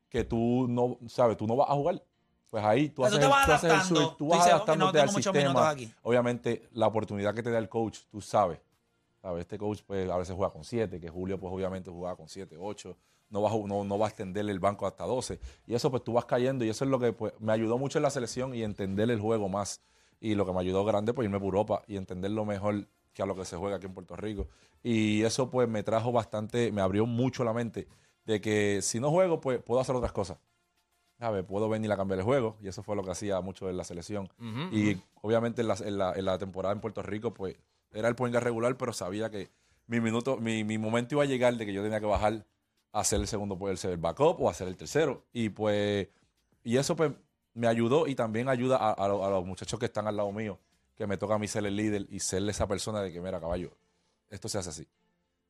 que 0.09 0.23
tú 0.23 0.65
no, 0.67 0.97
sabes, 1.07 1.37
tú 1.37 1.45
no 1.45 1.55
vas 1.55 1.69
a 1.69 1.73
jugar. 1.73 2.03
Pues 2.49 2.65
ahí 2.65 2.89
tú 2.89 3.05
haces, 3.05 3.19
tú 3.19 3.29
vas 3.29 3.45
tú 3.45 3.51
haces 3.51 3.71
el 3.71 3.81
switch, 3.81 4.17
tú 4.17 4.27
vas 4.27 4.39
dices, 4.39 4.53
"Ok, 4.53 4.57
no 4.57 4.63
adaptándote 4.63 4.99
tengo 4.99 5.11
al 5.11 5.23
sistema. 5.23 5.69
aquí". 5.69 5.93
Obviamente, 6.01 6.67
la 6.71 6.87
oportunidad 6.87 7.35
que 7.35 7.43
te 7.43 7.51
da 7.51 7.59
el 7.59 7.69
coach, 7.69 7.99
tú 8.09 8.21
sabes. 8.21 8.59
¿sabes? 9.21 9.41
Este 9.41 9.59
coach 9.59 9.81
pues, 9.85 10.09
a 10.09 10.17
veces 10.17 10.35
juega 10.35 10.51
con 10.51 10.63
7, 10.63 10.99
que 10.99 11.09
Julio 11.09 11.39
pues 11.39 11.53
obviamente 11.53 11.91
jugaba 11.91 12.15
con 12.15 12.27
7, 12.27 12.57
8. 12.59 12.97
No 13.29 13.47
a 13.47 13.67
no, 13.67 13.83
no 13.83 13.97
va 13.97 14.05
a 14.05 14.09
extenderle 14.09 14.51
el 14.51 14.59
banco 14.59 14.87
hasta 14.87 15.03
12. 15.05 15.39
Y 15.67 15.73
eso 15.73 15.89
pues 15.91 16.03
tú 16.03 16.13
vas 16.13 16.25
cayendo 16.25 16.63
y 16.63 16.69
eso 16.69 16.85
es 16.85 16.91
lo 16.91 16.99
que 16.99 17.11
pues, 17.13 17.33
me 17.39 17.51
ayudó 17.51 17.77
mucho 17.77 17.97
en 17.97 18.03
la 18.03 18.09
selección 18.09 18.53
y 18.53 18.63
entender 18.63 19.09
el 19.09 19.19
juego 19.19 19.49
más. 19.49 19.81
Y 20.19 20.35
lo 20.35 20.45
que 20.45 20.53
me 20.53 20.59
ayudó 20.59 20.85
grande 20.85 21.13
pues 21.13 21.25
irme 21.25 21.39
por 21.39 21.47
Europa 21.47 21.81
y 21.87 21.97
entenderlo 21.97 22.45
mejor 22.45 22.87
que 23.13 23.23
a 23.23 23.25
lo 23.25 23.35
que 23.35 23.45
se 23.45 23.57
juega 23.57 23.77
aquí 23.77 23.87
en 23.87 23.93
Puerto 23.93 24.15
Rico. 24.15 24.47
Y 24.83 25.23
eso 25.23 25.49
pues 25.49 25.67
me 25.67 25.83
trajo 25.83 26.11
bastante, 26.11 26.71
me 26.71 26.81
abrió 26.81 27.05
mucho 27.05 27.43
la 27.43 27.53
mente 27.53 27.87
de 28.25 28.41
que 28.41 28.81
si 28.81 28.99
no 28.99 29.09
juego 29.09 29.39
pues 29.41 29.61
puedo 29.61 29.81
hacer 29.81 29.95
otras 29.95 30.11
cosas. 30.11 30.37
¿Sabes? 31.17 31.45
Puedo 31.45 31.69
venir 31.69 31.89
a 31.93 31.97
cambiar 31.97 32.19
el 32.19 32.25
juego 32.25 32.57
y 32.61 32.67
eso 32.67 32.83
fue 32.83 32.95
lo 32.95 33.03
que 33.03 33.11
hacía 33.11 33.39
mucho 33.39 33.69
en 33.69 33.77
la 33.77 33.85
selección. 33.85 34.29
y 34.71 34.97
obviamente 35.21 35.61
en 35.61 35.69
la, 35.69 35.75
en, 35.75 35.97
la, 35.97 36.13
en 36.13 36.25
la 36.25 36.37
temporada 36.37 36.73
en 36.73 36.81
Puerto 36.81 37.01
Rico 37.01 37.33
pues 37.33 37.55
era 37.93 38.09
el 38.09 38.15
point 38.15 38.33
guard 38.33 38.43
regular, 38.43 38.75
pero 38.77 38.91
sabía 38.91 39.29
que 39.29 39.49
mi 39.87 40.01
minuto, 40.01 40.37
mi, 40.37 40.63
mi 40.65 40.77
momento 40.77 41.15
iba 41.15 41.23
a 41.23 41.27
llegar 41.27 41.55
de 41.55 41.65
que 41.65 41.71
yo 41.71 41.81
tenía 41.81 41.99
que 41.99 42.05
bajar 42.05 42.33
a 42.33 42.45
hacer 42.99 43.19
el 43.21 43.27
segundo, 43.27 43.57
puede 43.57 43.77
ser 43.77 43.91
el 43.91 43.97
backup 43.97 44.41
o 44.41 44.49
hacer 44.49 44.67
el 44.67 44.77
tercero. 44.77 45.25
Y 45.33 45.49
pues, 45.49 46.07
y 46.63 46.77
eso 46.77 46.95
pues 46.95 47.11
me 47.53 47.67
ayudó 47.67 48.07
y 48.07 48.15
también 48.15 48.49
ayuda 48.49 48.77
a, 48.77 48.91
a 48.91 49.07
lo- 49.07 49.23
a 49.25 49.29
los 49.29 49.45
muchachos 49.45 49.79
que 49.79 49.85
están 49.85 50.07
al 50.07 50.17
lado 50.17 50.31
mío, 50.31 50.59
que 50.95 51.07
me 51.07 51.17
toca 51.17 51.35
a 51.35 51.39
mí 51.39 51.47
ser 51.47 51.65
el 51.65 51.75
líder 51.75 52.07
y 52.09 52.19
ser 52.19 52.47
esa 52.49 52.67
persona 52.67 53.01
de 53.01 53.11
que, 53.11 53.21
mira, 53.21 53.39
caballo, 53.39 53.71
esto 54.29 54.49
se 54.49 54.57
hace 54.57 54.69
así. 54.69 54.87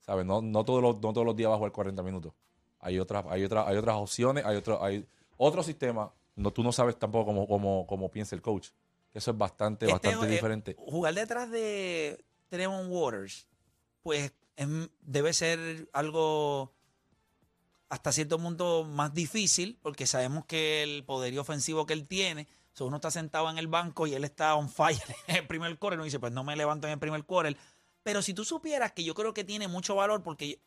¿Sabes? 0.02 0.26
No, 0.26 0.42
no, 0.42 0.64
todos 0.64 0.82
los, 0.84 0.96
no 1.02 1.14
todos 1.14 1.26
los 1.26 1.36
días 1.36 1.50
vas 1.50 1.56
a 1.56 1.58
jugar 1.58 1.72
40 1.72 2.04
minutos. 2.04 2.34
Hay 2.80 3.00
otras, 3.00 3.26
hay 3.30 3.44
otras, 3.44 3.68
hay 3.68 3.78
otras 3.78 3.96
opciones, 3.96 4.46
hay 4.46 4.56
otro, 4.58 4.84
hay 4.84 5.08
otro 5.38 5.64
sistema. 5.64 6.14
No, 6.36 6.52
tú 6.52 6.62
no 6.62 6.72
sabes 6.72 6.98
tampoco 7.00 7.26
cómo, 7.26 7.48
cómo, 7.48 7.88
cómo 7.88 8.12
piensa 8.12 8.36
el 8.36 8.42
coach. 8.44 8.70
Eso 9.14 9.32
es 9.32 9.38
bastante, 9.38 9.86
Este, 9.86 9.94
bastante 10.08 10.28
eh, 10.28 10.30
diferente. 10.30 10.76
Jugar 10.78 11.14
detrás 11.16 11.50
de 11.50 12.24
Tremont 12.50 12.88
Waters, 12.92 13.48
pues 14.04 14.32
em, 14.58 14.88
debe 15.02 15.34
ser 15.34 15.90
algo 15.94 16.75
hasta 17.90 18.12
cierto 18.12 18.40
punto 18.40 18.84
más 18.84 19.14
difícil, 19.14 19.78
porque 19.82 20.08
sabemos 20.08 20.46
que 20.46 20.84
el 20.84 21.04
poderío 21.04 21.42
ofensivo 21.42 21.86
que 21.86 21.94
él 21.94 22.08
tiene, 22.08 22.48
o 22.74 22.78
sea, 22.78 22.88
uno 22.88 22.98
está 22.98 23.12
sentado 23.12 23.50
en 23.50 23.58
el 23.58 23.68
banco 23.68 24.08
y 24.08 24.14
él 24.14 24.24
está 24.24 24.56
on 24.56 24.70
fire 24.70 25.02
en 25.28 25.38
el 25.38 25.48
primer 25.48 25.78
quarter, 25.78 26.00
uno 26.00 26.06
dice, 26.06 26.20
pues 26.20 26.34
no 26.34 26.44
me 26.44 26.56
levanto 26.56 26.88
en 26.88 26.94
el 26.94 27.00
primer 27.00 27.24
quarter. 27.26 27.56
Pero 28.04 28.22
si 28.22 28.34
tú 28.34 28.46
supieras 28.46 28.92
que 28.92 29.04
yo 29.04 29.16
creo 29.16 29.34
que 29.34 29.44
tiene 29.44 29.68
mucho 29.68 29.96
valor, 29.96 30.22
porque 30.22 30.62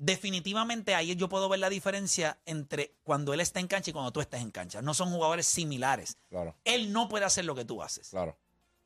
definitivamente 0.00 0.94
ahí 0.94 1.14
yo 1.14 1.28
puedo 1.28 1.48
ver 1.48 1.60
la 1.60 1.68
diferencia 1.68 2.38
entre 2.46 2.96
cuando 3.02 3.34
él 3.34 3.40
está 3.40 3.60
en 3.60 3.68
cancha 3.68 3.90
y 3.90 3.92
cuando 3.92 4.12
tú 4.12 4.20
estás 4.20 4.40
en 4.40 4.50
cancha. 4.50 4.82
No 4.82 4.94
son 4.94 5.10
jugadores 5.10 5.46
similares. 5.46 6.16
Claro, 6.28 6.56
Él 6.64 6.92
no 6.92 7.08
puede 7.08 7.26
hacer 7.26 7.44
lo 7.44 7.54
que 7.54 7.66
tú 7.66 7.82
haces 7.82 8.08
claro. 8.08 8.36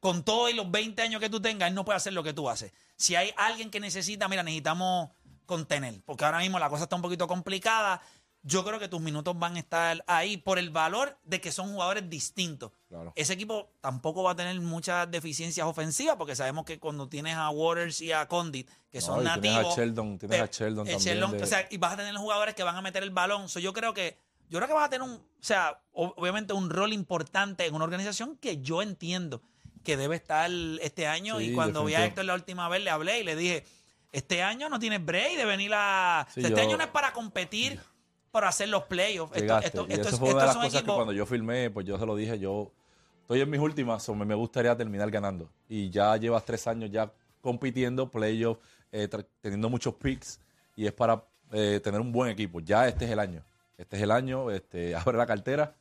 con 0.01 0.25
todos 0.25 0.53
los 0.55 0.71
20 0.71 1.01
años 1.03 1.21
que 1.21 1.31
tú 1.31 1.41
tengas, 1.41 1.69
él 1.69 1.75
no 1.75 1.85
puede 1.85 1.97
hacer 1.97 2.13
lo 2.13 2.25
que 2.25 2.33
tú 2.33 2.49
haces. 2.51 2.73
Si 2.97 3.15
hay 3.15 3.33
alguien 3.37 3.71
que 3.71 3.81
necesita, 3.81 4.29
mira, 4.29 4.43
necesitamos 4.43 5.11
contener, 5.47 6.01
porque 6.05 6.25
ahora 6.25 6.39
mismo 6.39 6.59
la 6.59 6.69
cosa 6.69 6.85
está 6.85 6.97
un 6.97 7.03
poquito 7.03 7.27
complicada. 7.27 8.01
Yo 8.47 8.63
creo 8.63 8.79
que 8.79 8.89
tus 8.89 9.01
minutos 9.01 9.39
van 9.39 9.57
a 9.57 9.59
estar 9.59 10.05
ahí 10.07 10.37
por 10.37 10.59
el 10.59 10.69
valor 10.69 11.19
de 11.25 11.41
que 11.41 11.51
son 11.51 11.73
jugadores 11.73 12.11
distintos. 12.11 12.73
Claro. 12.89 13.11
Ese 13.17 13.33
equipo 13.33 13.71
tampoco 13.81 14.23
va 14.23 14.33
a 14.33 14.37
tener 14.37 14.61
muchas 14.61 15.11
deficiencias 15.11 15.67
ofensivas, 15.67 16.17
porque 16.17 16.37
sabemos 16.37 16.67
que 16.67 16.79
cuando 16.79 17.09
tienes 17.09 17.37
a 17.37 17.49
Waters 17.49 18.03
y 18.03 18.13
a 18.13 18.29
Condit, 18.29 18.69
que 18.91 18.99
No, 18.99 19.07
son 19.07 19.23
y 19.23 19.25
nativos. 19.25 19.61
Tienes 19.61 19.73
a 19.73 19.81
Sheldon, 19.81 20.19
tienes 20.19 20.41
a 20.43 20.47
Sheldon 20.47 20.85
también. 20.87 20.99
Sheldon, 21.01 21.33
de- 21.39 21.43
o 21.43 21.47
sea, 21.47 21.67
y 21.71 21.79
vas 21.79 21.95
a 21.95 21.97
tener 21.97 22.15
jugadores 22.17 22.55
que 22.55 22.63
van 22.63 22.77
a 22.77 22.83
meter 22.83 23.03
el 23.03 23.11
balón. 23.11 23.49
So, 23.49 23.61
yo 23.61 23.73
creo 23.73 23.95
que 23.95 24.19
yo 24.51 24.59
creo 24.59 24.69
que 24.69 24.75
vas 24.75 24.85
a 24.87 24.91
tener 24.91 25.09
un, 25.09 25.15
o 25.15 25.23
sea, 25.41 25.81
obviamente 25.93 26.53
un 26.53 26.69
rol 26.69 26.93
importante 26.93 27.65
en 27.65 27.75
una 27.75 27.85
organización 27.85 28.37
que 28.37 28.61
yo 28.61 28.83
entiendo 28.83 29.41
que 29.83 29.97
debe 29.97 30.17
estar 30.17 30.51
este 30.83 31.07
año. 31.07 31.39
Sí, 31.39 31.47
y 31.47 31.55
cuando 31.55 31.83
vi 31.85 31.95
a. 31.95 32.05
Héctor 32.05 32.27
la 32.27 32.35
última 32.35 32.69
vez 32.69 32.83
le 32.85 32.91
hablé 32.91 33.21
y 33.21 33.25
le 33.25 33.37
dije, 33.37 33.65
este 34.15 34.43
año 34.43 34.69
no 34.69 34.79
tienes 34.79 35.05
break 35.05 35.37
de 35.37 35.45
venir 35.45 35.73
a... 35.75 36.27
Sí, 36.33 36.41
o 36.41 36.43
sea, 36.43 36.49
este 36.51 36.61
yo- 36.63 36.69
año 36.69 36.77
no 36.77 36.85
es 36.85 36.91
para 36.91 37.13
competir, 37.13 37.81
para 38.31 38.49
hacer 38.49 38.69
los 38.69 38.85
playoffs. 38.85 39.37
Esto, 39.37 39.59
esto, 39.59 39.87
y 39.89 39.93
esto 39.93 40.09
eso 40.09 40.15
es- 40.17 40.19
fue 40.19 40.31
una 40.33 40.41
de 40.43 40.47
las 40.49 40.57
cosas 40.57 40.83
que 40.83 40.87
cuando 40.89 41.13
yo 41.13 41.27
filmé, 41.27 41.71
pues 41.71 41.87
yo 41.87 41.99
se 41.99 42.07
lo 42.07 42.17
dije, 42.17 42.39
yo 42.39 42.71
estoy 43.21 43.41
en 43.41 43.51
mis 43.51 43.61
últimas, 43.61 44.03
so 44.03 44.15
me, 44.15 44.25
me 44.25 44.35
gustaría 44.35 44.77
terminar 44.77 45.11
ganando. 45.11 45.49
Y 45.69 45.91
ya 45.91 46.17
llevas 46.17 46.45
tres 46.45 46.67
años 46.67 46.91
ya 46.91 47.11
compitiendo, 47.41 48.11
playoffs, 48.11 48.61
eh, 48.93 49.09
teniendo 49.41 49.69
muchos 49.69 49.95
picks, 49.95 50.41
y 50.77 50.87
es 50.87 50.93
para 50.93 51.23
eh, 51.53 51.81
tener 51.83 52.01
un 52.01 52.11
buen 52.13 52.31
equipo. 52.31 52.61
Ya 52.61 52.89
este 52.89 53.05
es 53.05 53.11
el 53.11 53.19
año. 53.19 53.43
Este 53.77 53.97
es 53.97 54.03
el 54.03 54.11
año, 54.11 54.51
este, 54.51 54.95
abre 54.97 55.19
la 55.19 55.27
cartera, 55.27 55.75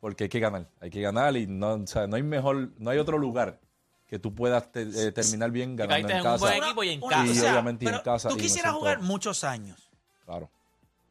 porque 0.00 0.24
hay 0.24 0.30
que 0.30 0.40
ganar. 0.40 0.66
Hay 0.80 0.90
que 0.90 1.00
ganar 1.00 1.36
y 1.36 1.46
no, 1.46 1.72
o 1.74 1.86
sea, 1.86 2.06
no 2.06 2.16
hay 2.16 2.22
mejor, 2.22 2.70
no 2.78 2.90
hay 2.90 2.98
otro 2.98 3.18
lugar 3.18 3.58
que 4.08 4.18
tú 4.18 4.34
puedas 4.34 4.72
te- 4.72 4.82
eh, 4.82 5.12
terminar 5.12 5.50
bien 5.50 5.76
ganando 5.76 6.08
en 6.08 6.16
un 6.16 6.22
casa. 6.22 6.38
buen 6.38 6.62
equipo 6.64 6.82
y 6.84 6.88
en 6.90 7.02
Una- 7.02 7.16
casa. 7.16 7.32
Y 7.34 7.38
obviamente 7.40 7.88
en 7.88 7.98
casa, 8.00 8.28
Tú 8.30 8.36
quisieras 8.36 8.72
jugar 8.72 9.00
muchos 9.02 9.44
años. 9.44 9.90
Claro. 10.24 10.50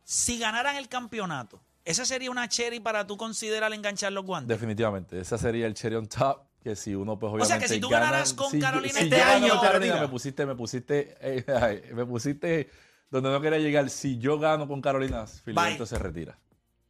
Si 0.03 0.39
ganaran 0.39 0.75
el 0.77 0.87
campeonato, 0.89 1.61
¿esa 1.85 2.05
sería 2.05 2.31
una 2.31 2.47
cherry 2.49 2.79
para 2.79 3.05
tú 3.05 3.17
considerar 3.17 3.71
enganchar 3.73 4.11
los 4.13 4.25
guantes? 4.25 4.49
Definitivamente, 4.49 5.19
ese 5.19 5.37
sería 5.37 5.67
el 5.67 5.73
cherry 5.73 5.95
on 5.95 6.07
top. 6.07 6.41
Que 6.63 6.75
si 6.75 6.95
uno, 6.95 7.17
pues 7.17 7.29
sea, 7.31 7.35
obviamente. 7.35 7.67
que 7.67 7.73
si 7.75 7.79
tú 7.79 7.87
gana- 7.87 8.05
ganaras 8.07 8.33
con 8.33 8.51
si- 8.51 8.59
Carolina 8.59 8.93
si 8.93 9.03
este 9.05 9.21
año- 9.21 9.49
con 9.49 9.59
Carolina, 9.59 9.93
Carolina. 9.93 10.01
me 10.01 10.07
pusiste, 10.07 10.45
me 10.45 10.55
pusiste, 10.55 11.15
eh, 11.21 11.45
ay, 11.61 11.81
me 11.93 12.05
pusiste 12.05 12.69
donde 13.09 13.29
no 13.29 13.39
quería 13.39 13.59
llegar. 13.59 13.89
Si 13.89 14.17
yo 14.17 14.37
gano 14.37 14.67
con 14.67 14.81
Carolina, 14.81 15.25
Filiberto 15.27 15.85
se 15.85 15.97
retira. 15.97 16.37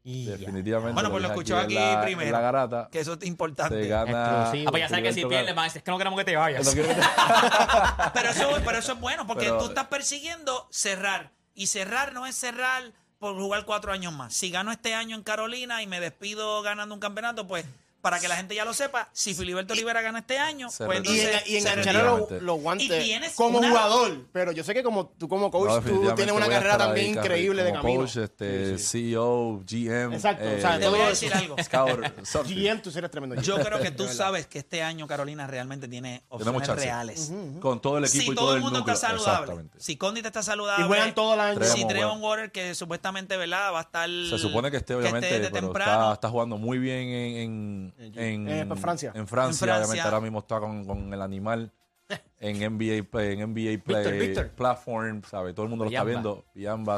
Y. 0.10 0.26
Definitivamente. 0.26 0.94
Bueno, 0.94 1.10
pues 1.12 1.22
lo 1.22 1.28
escuchó 1.28 1.58
aquí 1.58 1.74
la- 1.76 2.02
primero. 2.02 2.32
la 2.32 2.40
garata. 2.40 2.88
Que 2.90 3.02
eso 3.02 3.14
es 3.20 3.26
importante. 3.28 3.84
Se 3.84 3.90
gana. 3.90 4.48
Ah, 4.48 4.52
pues 4.70 4.80
ya 4.82 4.88
sabes 4.88 5.04
que 5.04 5.14
si 5.14 5.26
pierdes, 5.26 5.54
más 5.54 5.76
es 5.76 5.84
que 5.84 5.92
no 5.92 5.98
queremos 5.98 6.18
que 6.18 6.24
te 6.24 6.36
vayas. 6.38 6.74
Te- 6.74 6.82
Pero 8.14 8.30
eso, 8.30 8.50
pero 8.64 8.78
eso 8.78 8.94
es 8.94 9.00
bueno, 9.02 9.28
porque 9.28 9.46
Pero- 9.46 9.58
tú 9.60 9.66
estás 9.66 9.88
persiguiendo 9.88 10.68
cerrar. 10.72 11.32
Y 11.54 11.68
cerrar 11.68 12.14
no 12.14 12.26
es 12.26 12.36
cerrar 12.36 12.84
por 13.20 13.36
jugar 13.36 13.66
cuatro 13.66 13.92
años 13.92 14.14
más. 14.14 14.34
Si 14.34 14.50
gano 14.52 14.72
este 14.72 14.94
año 14.94 15.16
en 15.16 15.24
Carolina 15.24 15.82
y 15.82 15.88
me 15.88 16.00
despido 16.00 16.62
ganando 16.62 16.94
un 16.96 17.02
campeonato, 17.02 17.46
pues 17.48 17.66
para 18.02 18.20
que 18.20 18.28
la 18.28 18.36
gente 18.38 18.56
ya 18.56 18.64
lo 18.64 18.74
sepa, 18.74 19.10
si 19.12 19.34
Filiberto 19.34 19.74
Olivera 19.74 20.02
gana 20.02 20.20
este 20.20 20.38
año, 20.40 20.70
Se 20.70 20.86
pues 20.86 21.00
retira. 21.00 21.16
Y, 21.16 21.20
entonces 21.26 21.46
en- 21.48 21.54
y 21.54 21.58
engancharle 21.58 22.02
retira. 22.04 22.18
los, 22.36 22.42
los 22.44 22.60
guantes 22.62 22.86
Y 22.88 23.04
tienes 23.04 23.34
como 23.34 23.58
una- 23.58 23.70
jugador. 23.70 24.18
Pero 24.32 24.52
yo 24.52 24.64
sé 24.64 24.74
que 24.74 24.84
como 24.84 25.08
tú 25.08 25.28
como 25.28 25.52
coach, 25.52 25.68
No, 25.68 25.76
tú 25.76 25.82
definitivamente 25.82 26.16
tienes 26.16 26.36
una 26.36 26.46
voy 26.46 26.54
a 26.54 26.58
carrera 26.58 26.74
estar 26.76 26.88
ahí, 26.90 26.94
también 26.96 27.16
Carri, 27.16 27.26
increíble 27.28 27.64
de 27.64 27.70
como 27.72 27.82
camino. 27.82 28.00
Coach, 28.02 28.18
este, 28.18 28.78
CEO, 28.78 29.62
GM. 29.66 30.16
Exacto, 30.16 30.46
o 30.46 30.62
sea, 30.62 30.76
eh, 30.76 30.80
Te 30.80 30.88
voy 30.88 31.00
a 31.02 31.10
decir 31.10 31.34
algo. 31.34 31.56
Scout, 31.64 32.26
something. 32.26 32.56
GM, 32.56 32.82
tú 32.82 32.92
eres 32.96 33.12
tremendo. 33.12 33.42
Yo 33.42 33.58
creo 33.60 33.80
que 33.80 33.92
tú 33.92 34.08
sabes 34.08 34.48
que 34.48 34.60
este 34.60 34.84
año 34.84 35.08
Carolina 35.08 35.48
realmente 35.48 35.88
tiene 35.88 36.24
opciones 36.30 36.62
chance. 36.68 36.84
reales. 36.86 37.32
Con 37.60 37.82
todo 37.82 37.98
el 37.98 38.06
equipo 38.06 38.22
Si 38.24 38.32
y 38.32 38.36
todo 38.36 38.46
todo 38.48 38.56
el 38.56 38.62
mundo 38.62 38.80
núcleo. 38.80 38.96
está 38.96 39.08
saludable, 39.10 39.34
Exactamente. 39.42 39.78
si 39.82 39.98
Condit 39.98 40.26
está 40.26 40.44
saludable, 40.44 40.86
Y 40.86 40.88
juegan 40.88 41.14
todo 41.16 41.34
el 41.34 41.40
año. 41.40 41.60
si 41.64 41.72
Tremont, 41.86 41.90
Trevon. 41.90 42.22
Water, 42.24 42.52
que 42.52 42.76
supuestamente 42.76 43.36
¿verdad? 43.38 43.74
va 43.74 43.80
a 43.80 43.82
estar. 43.82 44.08
Se 44.10 44.38
supone 44.38 44.72
que 44.72 44.78
esté, 44.78 44.96
obviamente, 44.96 45.28
desde 45.28 45.50
pero 45.52 45.68
temprano. 45.68 45.92
está, 46.04 46.14
está 46.14 46.30
jugando 46.30 46.58
muy 46.58 46.78
bien 46.78 46.98
en, 47.10 47.38
en, 47.38 47.87
en, 47.98 48.48
Eh, 48.50 48.66
pues, 48.68 48.80
Francia. 48.80 49.12
En 49.16 49.28
Francia, 49.28 49.66
En 49.66 49.70
Francia. 49.70 49.76
obviamente, 49.78 50.02
ahora 50.02 50.22
mismo 50.22 50.40
está 50.40 50.60
con, 50.60 50.86
con 50.86 51.14
el 51.14 51.22
animal 51.22 51.72
en 52.40 52.58
NBA, 52.58 53.04
Play- 53.10 53.34
en 53.34 53.52
NBA 53.54 53.84
Play, 53.84 54.20
Víctor. 54.20 54.50
Platform, 54.52 55.24
¿sabe? 55.24 55.54
Todo 55.54 55.64
el 55.64 55.70
mundo 55.70 55.84
lo 55.86 55.92
está 55.92 56.06
viendo. 56.06 56.46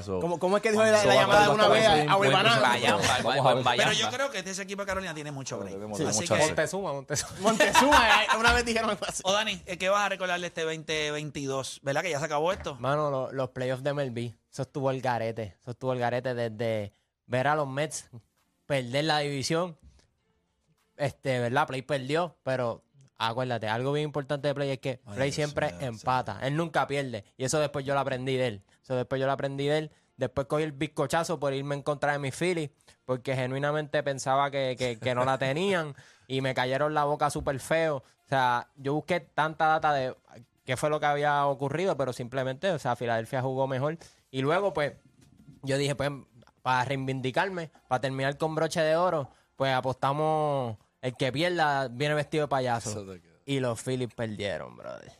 So- 0.03 0.19
¿Cómo, 0.19 0.37
cómo 0.37 0.57
es 0.57 0.61
que 0.61 0.69
dijo 0.71 0.83
la, 0.83 1.01
so 1.01 1.09
llamada 1.11 1.47
de 1.47 1.53
una 1.55 1.67
vez 1.67 1.85
a, 1.87 1.91
a 1.93 1.95
bien 1.95 2.07
bueno, 2.15 2.19
Huevaná? 2.37 2.59
Vaya, 2.59 2.91
Vamos 2.93 3.09
a 3.09 3.23
vaya, 3.23 3.53
ver. 3.55 3.63
vaya, 3.63 3.83
Pero 3.85 3.97
yo 3.97 4.09
creo 4.11 4.29
que 4.29 4.39
ese 4.47 4.61
equipo 4.61 4.83
de 4.83 4.85
Carolina 4.87 5.13
tiene 5.15 5.31
mucho 5.31 5.57
break. 5.57 5.95
Sí. 5.97 6.03
Así 6.05 6.27
que, 6.27 6.35
Montezuma, 6.37 6.93
Montezuma. 6.93 7.31
Montezuma, 7.41 8.09
eh, 8.23 8.37
una 8.39 8.53
vez 8.53 8.65
dijeron 8.65 8.95
así. 9.07 9.23
o 9.25 9.33
Dani, 9.33 9.59
eh, 9.65 9.77
¿qué 9.79 9.89
vas 9.89 10.01
a 10.05 10.09
recordarle 10.09 10.45
este 10.45 10.61
2022? 10.61 11.79
¿Verdad 11.81 12.03
que 12.03 12.11
ya 12.11 12.19
se 12.19 12.25
acabó 12.25 12.51
esto? 12.53 12.75
Mano, 12.75 13.09
lo- 13.09 13.31
los 13.31 13.49
playoffs 13.49 13.83
de 13.83 13.93
MLB, 13.93 14.35
eso 14.51 14.61
estuvo 14.61 14.91
el 14.91 15.01
garete. 15.01 15.55
Eso 15.59 15.71
estuvo 15.71 15.93
el 15.93 15.99
garete 15.99 16.35
desde 16.35 16.93
ver 17.25 17.47
a 17.47 17.55
los 17.55 17.67
Mets 17.67 18.09
perder 18.67 19.05
la 19.05 19.19
división. 19.19 19.75
Este, 20.99 21.39
¿verdad? 21.39 21.65
Play 21.65 21.81
perdió, 21.81 22.35
pero 22.43 22.83
acuérdate, 23.17 23.67
algo 23.67 23.91
bien 23.93 24.05
importante 24.05 24.47
de 24.49 24.53
Play 24.55 24.69
es 24.71 24.79
que 24.79 24.99
Ay, 25.05 25.15
Play 25.15 25.31
siempre 25.31 25.73
empata. 25.79 26.39
Él 26.43 26.55
nunca 26.55 26.85
pierde. 26.87 27.23
Y 27.37 27.45
eso 27.45 27.59
después 27.59 27.83
yo 27.85 27.93
lo 27.93 27.99
aprendí 28.01 28.35
de 28.37 28.47
él. 28.47 28.63
Eso 28.83 28.95
después 28.95 29.19
yo 29.19 29.25
lo 29.25 29.31
aprendí 29.33 29.65
de 29.67 29.77
él. 29.77 29.91
Después 30.17 30.47
cogí 30.47 30.63
el 30.63 30.73
bizcochazo 30.73 31.39
por 31.39 31.53
irme 31.53 31.75
en 31.75 31.81
contra 31.81 32.11
de 32.11 32.19
mis 32.19 32.35
Phillies, 32.35 32.69
porque 33.05 33.35
genuinamente 33.35 34.03
pensaba 34.03 34.51
que, 34.51 34.75
que- 34.77 34.99
que 34.99 35.15
no 35.15 35.23
la 35.25 35.37
tenían 35.39 35.95
y 36.27 36.41
me 36.41 36.53
cayeron 36.53 36.93
la 36.93 37.05
boca 37.05 37.29
súper 37.29 37.59
feo. 37.59 37.97
O 37.97 38.27
sea, 38.27 38.67
yo 38.75 38.93
busqué 38.93 39.21
tanta 39.21 39.67
data 39.67 39.93
de 39.93 40.15
qué 40.65 40.75
fue 40.77 40.89
lo 40.89 40.99
que 40.99 41.05
había 41.07 41.45
ocurrido, 41.47 41.95
pero 41.97 42.11
simplemente, 42.13 42.69
o 42.71 42.77
sea, 42.79 42.95
Filadelfia 42.97 43.41
jugó 43.41 43.65
mejor. 43.67 43.97
Y 44.29 44.41
luego, 44.41 44.73
pues, 44.73 44.93
yo 45.63 45.77
dije, 45.77 45.95
pues, 45.95 46.11
para 46.61 46.83
reivindicarme, 46.85 47.71
para 47.87 48.01
terminar 48.01 48.37
con 48.37 48.53
broche 48.53 48.81
de 48.81 48.95
oro, 48.97 49.29
pues 49.55 49.73
apostamos, 49.73 50.77
el 51.01 51.15
que 51.15 51.31
pierda 51.31 51.87
viene 51.87 52.15
vestido 52.15 52.43
de 52.45 52.47
payaso. 52.49 53.05
Y 53.45 53.59
los 53.59 53.81
Phillies 53.81 54.13
perdieron, 54.15 54.75
brother. 54.75 55.11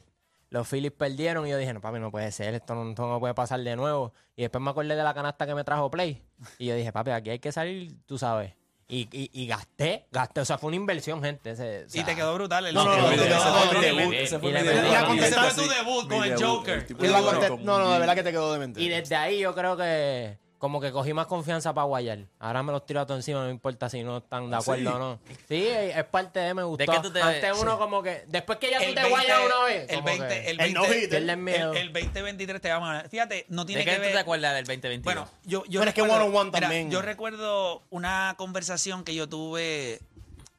Los 0.52 0.68
Phillies 0.68 0.92
perdieron 0.92 1.46
y 1.46 1.52
yo 1.52 1.58
dije, 1.58 1.74
no, 1.74 1.80
papi, 1.82 2.00
no 2.00 2.10
puede 2.12 2.32
ser, 2.32 2.54
esto 2.56 2.74
no, 2.76 2.90
esto 2.90 3.08
no 3.08 3.20
puede 3.20 3.34
pasar 3.36 3.60
de 3.62 3.76
nuevo. 3.76 4.14
Y 4.36 4.42
después 4.44 4.62
me 4.64 4.72
acordé 4.72 4.96
de 4.96 5.04
la 5.04 5.14
canasta 5.14 5.46
que 5.46 5.54
me 5.54 5.64
trajo 5.64 5.92
Play. 5.92 6.24
Y 6.58 6.66
yo 6.68 6.76
dije, 6.76 6.92
papi, 6.92 7.12
aquí 7.12 7.30
hay 7.30 7.40
que 7.40 7.52
salir, 7.52 7.94
tú 8.06 8.18
sabes. 8.18 8.54
Y, 8.92 9.08
y, 9.12 9.30
y 9.32 9.46
gasté, 9.46 10.08
gasté, 10.12 10.42
o 10.42 10.46
sea, 10.46 10.58
fue 10.58 10.70
una 10.70 10.78
inversión, 10.78 11.22
gente. 11.22 11.52
ese- 11.52 11.86
o 11.86 11.88
Y 11.94 12.04
te 12.04 12.16
quedó 12.16 12.34
brutal. 12.34 12.66
El 12.66 12.74
No, 12.74 12.84
no, 12.86 13.12
ese 13.12 14.36
y 14.36 14.40
fue 14.40 14.52
mi 14.52 14.58
debut. 14.60 15.22
tu 15.56 15.70
debut 15.70 16.10
con 16.10 16.24
el 16.24 16.44
Joker. 16.44 16.88
de- 16.88 17.64
no, 17.64 17.78
no, 17.78 17.94
de 17.94 18.00
verdad 18.00 18.16
que 18.16 18.24
te 18.24 18.32
quedó 18.32 18.52
demente. 18.52 18.82
Y 18.82 18.90
desde 18.90 19.16
ahí 19.16 19.40
yo 19.42 19.54
creo 19.54 19.78
que 19.78 20.40
como 20.60 20.80
que 20.80 20.92
cogí 20.92 21.14
más 21.14 21.26
confianza 21.26 21.74
para 21.74 21.86
guayar. 21.86 22.20
Ahora 22.38 22.62
me 22.62 22.72
los 22.72 22.86
tiro 22.86 23.00
a 23.02 23.06
todos 23.08 23.20
encima, 23.20 23.40
no 23.40 23.46
me 23.46 23.52
importa 23.52 23.90
si 23.90 24.04
no 24.04 24.18
están 24.18 24.50
de 24.52 24.58
acuerdo 24.58 24.96
o 24.96 25.00
no. 25.00 25.20
Sí, 25.48 25.66
es 25.68 26.04
parte 26.06 26.40
de 26.42 26.54
me 26.54 26.62
gustó. 26.64 26.84
¿De 26.86 26.98
qué 26.98 27.02
tú 27.02 27.12
te- 27.12 27.22
Antes 27.22 27.52
uno 27.60 27.72
sí. 27.72 27.78
como 27.80 28.04
que, 28.04 28.26
después 28.28 28.60
que 28.60 28.70
ya 28.70 28.78
tú 28.78 28.84
te 28.84 28.94
20 28.94 29.10
guayas 29.10 29.40
una 29.46 29.64
vez. 29.66 29.90
El 29.90 29.96
como 29.96 30.06
20, 30.08 30.28
que- 30.28 30.40
el 30.42 30.48
El 30.50 30.58
20, 30.58 30.74
no-hitter. 30.80 31.10
Pierden 31.10 31.30
el, 31.30 31.38
miedo. 31.38 31.74
el 31.74 31.94
2023 31.94 32.62
te 32.62 32.70
vamos 32.70 32.90
a 32.90 32.94
ver. 32.94 33.10
Fíjate, 33.10 33.46
no 33.50 33.66
tiene 33.66 33.80
¿De 33.80 33.86
qué 33.86 33.92
que 33.92 33.96
tú 33.98 34.02
ver. 34.04 34.12
te 34.12 34.20
acuerdas 34.20 34.54
del 34.54 34.66
2021? 34.66 35.04
Bueno, 35.04 35.32
yo, 35.46 35.64
yo 35.66 35.80
Bueno, 35.80 35.90
es 35.90 35.96
que 35.96 36.02
recuerdo- 36.02 36.26
one-on-one 36.26 36.50
mira, 36.52 36.60
también. 36.60 36.92
yo 36.92 37.02
recuerdo 37.02 37.84
una 37.90 38.36
conversación 38.38 39.04
que 39.06 39.16
yo 39.16 39.28
tuve 39.30 40.02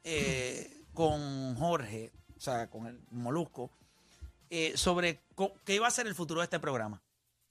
eh, 0.03 0.67
con 0.95 1.55
Jorge, 1.57 2.11
o 2.37 2.41
sea, 2.41 2.67
con 2.71 2.87
el 2.87 2.99
Molusco, 3.11 3.69
eh, 4.49 4.73
sobre 4.75 5.19
qué 5.63 5.75
iba 5.75 5.87
a 5.87 5.91
ser 5.91 6.07
el 6.07 6.15
futuro 6.15 6.41
de 6.41 6.45
este 6.45 6.59
programa. 6.59 7.01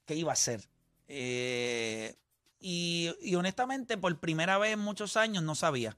¿Qué 0.05 0.15
iba 0.15 0.33
a 0.33 0.35
ser? 0.35 0.61
Eh, 1.07 2.13
y, 2.61 3.35
honestamente, 3.35 3.97
por 3.97 4.19
primera 4.19 4.57
vez 4.57 4.73
en 4.73 4.79
muchos 4.79 5.17
años 5.17 5.43
no 5.43 5.55
sabía. 5.55 5.97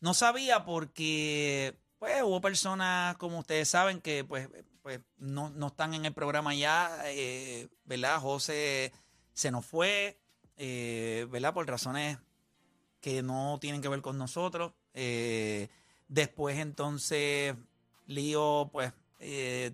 No 0.00 0.12
sabía 0.14 0.64
porque 0.64 1.76
pues 1.98 2.22
hubo 2.22 2.40
personas, 2.40 3.16
como 3.16 3.38
ustedes 3.38 3.68
saben, 3.68 4.02
que 4.02 4.24
pues, 4.24 4.48
pues 4.82 5.00
no, 5.16 5.48
no 5.48 5.68
están 5.68 5.94
en 5.94 6.04
el 6.04 6.12
programa 6.12 6.54
ya, 6.54 6.90
eh, 7.06 7.68
¿verdad? 7.84 8.20
José 8.20 8.92
se 9.32 9.50
nos 9.50 9.64
fue, 9.64 10.20
eh, 10.58 11.26
¿verdad? 11.30 11.54
Por 11.54 11.66
razones 11.66 12.18
que 13.00 13.22
no 13.22 13.58
tienen 13.60 13.80
que 13.80 13.88
ver 13.88 14.02
con 14.02 14.18
nosotros. 14.18 14.72
Eh, 14.92 15.68
después 16.08 16.58
entonces 16.58 17.54
Lío 18.06 18.68
pues 18.72 18.92
eh, 19.18 19.72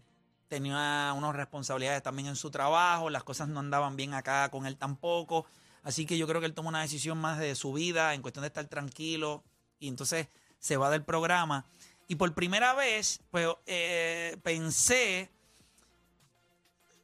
tenía 0.48 1.12
unas 1.16 1.34
responsabilidades 1.34 2.02
también 2.02 2.28
en 2.28 2.36
su 2.36 2.50
trabajo, 2.50 3.10
las 3.10 3.24
cosas 3.24 3.48
no 3.48 3.60
andaban 3.60 3.96
bien 3.96 4.14
acá 4.14 4.48
con 4.50 4.66
él 4.66 4.76
tampoco. 4.76 5.46
Así 5.82 6.04
que 6.06 6.18
yo 6.18 6.26
creo 6.26 6.40
que 6.40 6.46
él 6.46 6.54
tomó 6.54 6.68
una 6.68 6.82
decisión 6.82 7.18
más 7.18 7.38
de 7.38 7.54
su 7.54 7.72
vida 7.72 8.14
en 8.14 8.22
cuestión 8.22 8.42
de 8.42 8.48
estar 8.48 8.66
tranquilo 8.66 9.42
y 9.78 9.88
entonces 9.88 10.28
se 10.58 10.76
va 10.76 10.90
del 10.90 11.04
programa. 11.04 11.66
Y 12.06 12.16
por 12.16 12.34
primera 12.34 12.74
vez, 12.74 13.20
pues 13.30 13.48
eh, 13.66 14.36
pensé, 14.42 15.30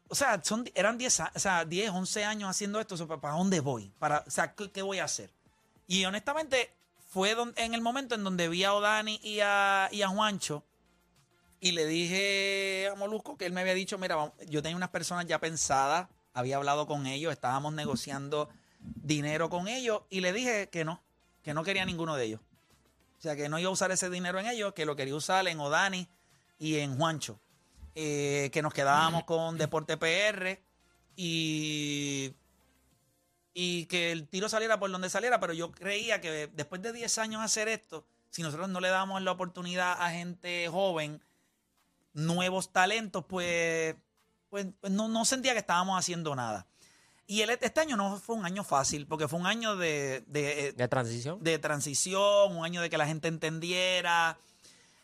o 0.08 0.14
sea, 0.14 0.40
son, 0.42 0.68
eran 0.74 0.98
10, 0.98 1.20
a- 1.20 1.32
o 1.34 1.38
sea, 1.38 1.64
10, 1.64 1.90
11 1.90 2.24
años 2.24 2.48
haciendo 2.50 2.80
esto, 2.80 2.94
o 2.94 2.98
sea, 2.98 3.06
¿para 3.06 3.34
dónde 3.34 3.60
voy? 3.60 3.92
Para, 3.98 4.24
o 4.26 4.30
sea, 4.30 4.54
¿qué, 4.54 4.70
qué 4.70 4.82
voy 4.82 4.98
a 4.98 5.04
hacer? 5.04 5.30
Y 5.86 6.04
honestamente, 6.04 6.70
fue 7.08 7.34
don- 7.34 7.54
en 7.56 7.74
el 7.74 7.80
momento 7.80 8.14
en 8.14 8.24
donde 8.24 8.48
vi 8.48 8.64
a 8.64 8.74
Odani 8.74 9.18
y 9.22 9.40
a, 9.40 9.88
y 9.90 10.02
a 10.02 10.08
Juancho 10.08 10.64
y 11.60 11.72
le 11.72 11.86
dije 11.86 12.88
a 12.92 12.94
Molusco 12.96 13.36
que 13.38 13.46
él 13.46 13.52
me 13.52 13.62
había 13.62 13.74
dicho, 13.74 13.96
mira, 13.98 14.32
yo 14.48 14.62
tenía 14.62 14.76
unas 14.76 14.90
personas 14.90 15.26
ya 15.26 15.40
pensadas, 15.40 16.08
había 16.34 16.56
hablado 16.56 16.86
con 16.86 17.06
ellos, 17.06 17.32
estábamos 17.32 17.72
negociando 17.72 18.48
dinero 18.94 19.50
con 19.50 19.68
ellos 19.68 20.02
y 20.10 20.20
le 20.20 20.32
dije 20.32 20.68
que 20.68 20.84
no, 20.84 21.02
que 21.42 21.54
no 21.54 21.64
quería 21.64 21.84
ninguno 21.84 22.16
de 22.16 22.24
ellos. 22.24 22.40
O 23.18 23.22
sea, 23.22 23.36
que 23.36 23.48
no 23.48 23.58
iba 23.58 23.68
a 23.68 23.72
usar 23.72 23.90
ese 23.90 24.10
dinero 24.10 24.38
en 24.38 24.46
ellos, 24.46 24.72
que 24.74 24.84
lo 24.84 24.96
quería 24.96 25.14
usar 25.14 25.46
en 25.48 25.58
Odani 25.60 26.08
y 26.58 26.76
en 26.76 26.96
Juancho. 26.96 27.40
Eh, 27.94 28.50
que 28.52 28.62
nos 28.62 28.74
quedábamos 28.74 29.24
con 29.26 29.56
Deporte 29.56 29.96
PR 29.96 30.60
y, 31.16 32.34
y 33.54 33.86
que 33.86 34.12
el 34.12 34.28
tiro 34.28 34.48
saliera 34.48 34.78
por 34.78 34.90
donde 34.90 35.08
saliera, 35.08 35.40
pero 35.40 35.54
yo 35.54 35.72
creía 35.72 36.20
que 36.20 36.48
después 36.48 36.82
de 36.82 36.92
10 36.92 37.18
años 37.18 37.42
hacer 37.42 37.68
esto, 37.68 38.04
si 38.30 38.42
nosotros 38.42 38.68
no 38.68 38.80
le 38.80 38.88
damos 38.88 39.22
la 39.22 39.32
oportunidad 39.32 39.96
a 39.98 40.10
gente 40.10 40.68
joven, 40.68 41.22
nuevos 42.12 42.70
talentos, 42.70 43.24
pues, 43.26 43.96
pues, 44.50 44.66
pues 44.80 44.92
no, 44.92 45.08
no 45.08 45.24
sentía 45.24 45.54
que 45.54 45.60
estábamos 45.60 45.98
haciendo 45.98 46.34
nada. 46.36 46.66
Y 47.26 47.40
el, 47.40 47.50
este 47.50 47.80
año 47.80 47.96
no 47.96 48.18
fue 48.18 48.36
un 48.36 48.44
año 48.44 48.62
fácil, 48.62 49.06
porque 49.06 49.26
fue 49.26 49.38
un 49.38 49.46
año 49.46 49.76
de, 49.76 50.22
de, 50.28 50.72
de 50.72 50.88
transición. 50.88 51.42
de 51.42 51.58
transición, 51.58 52.56
un 52.56 52.64
año 52.64 52.80
de 52.80 52.88
que 52.88 52.98
la 52.98 53.06
gente 53.06 53.28
entendiera. 53.28 54.38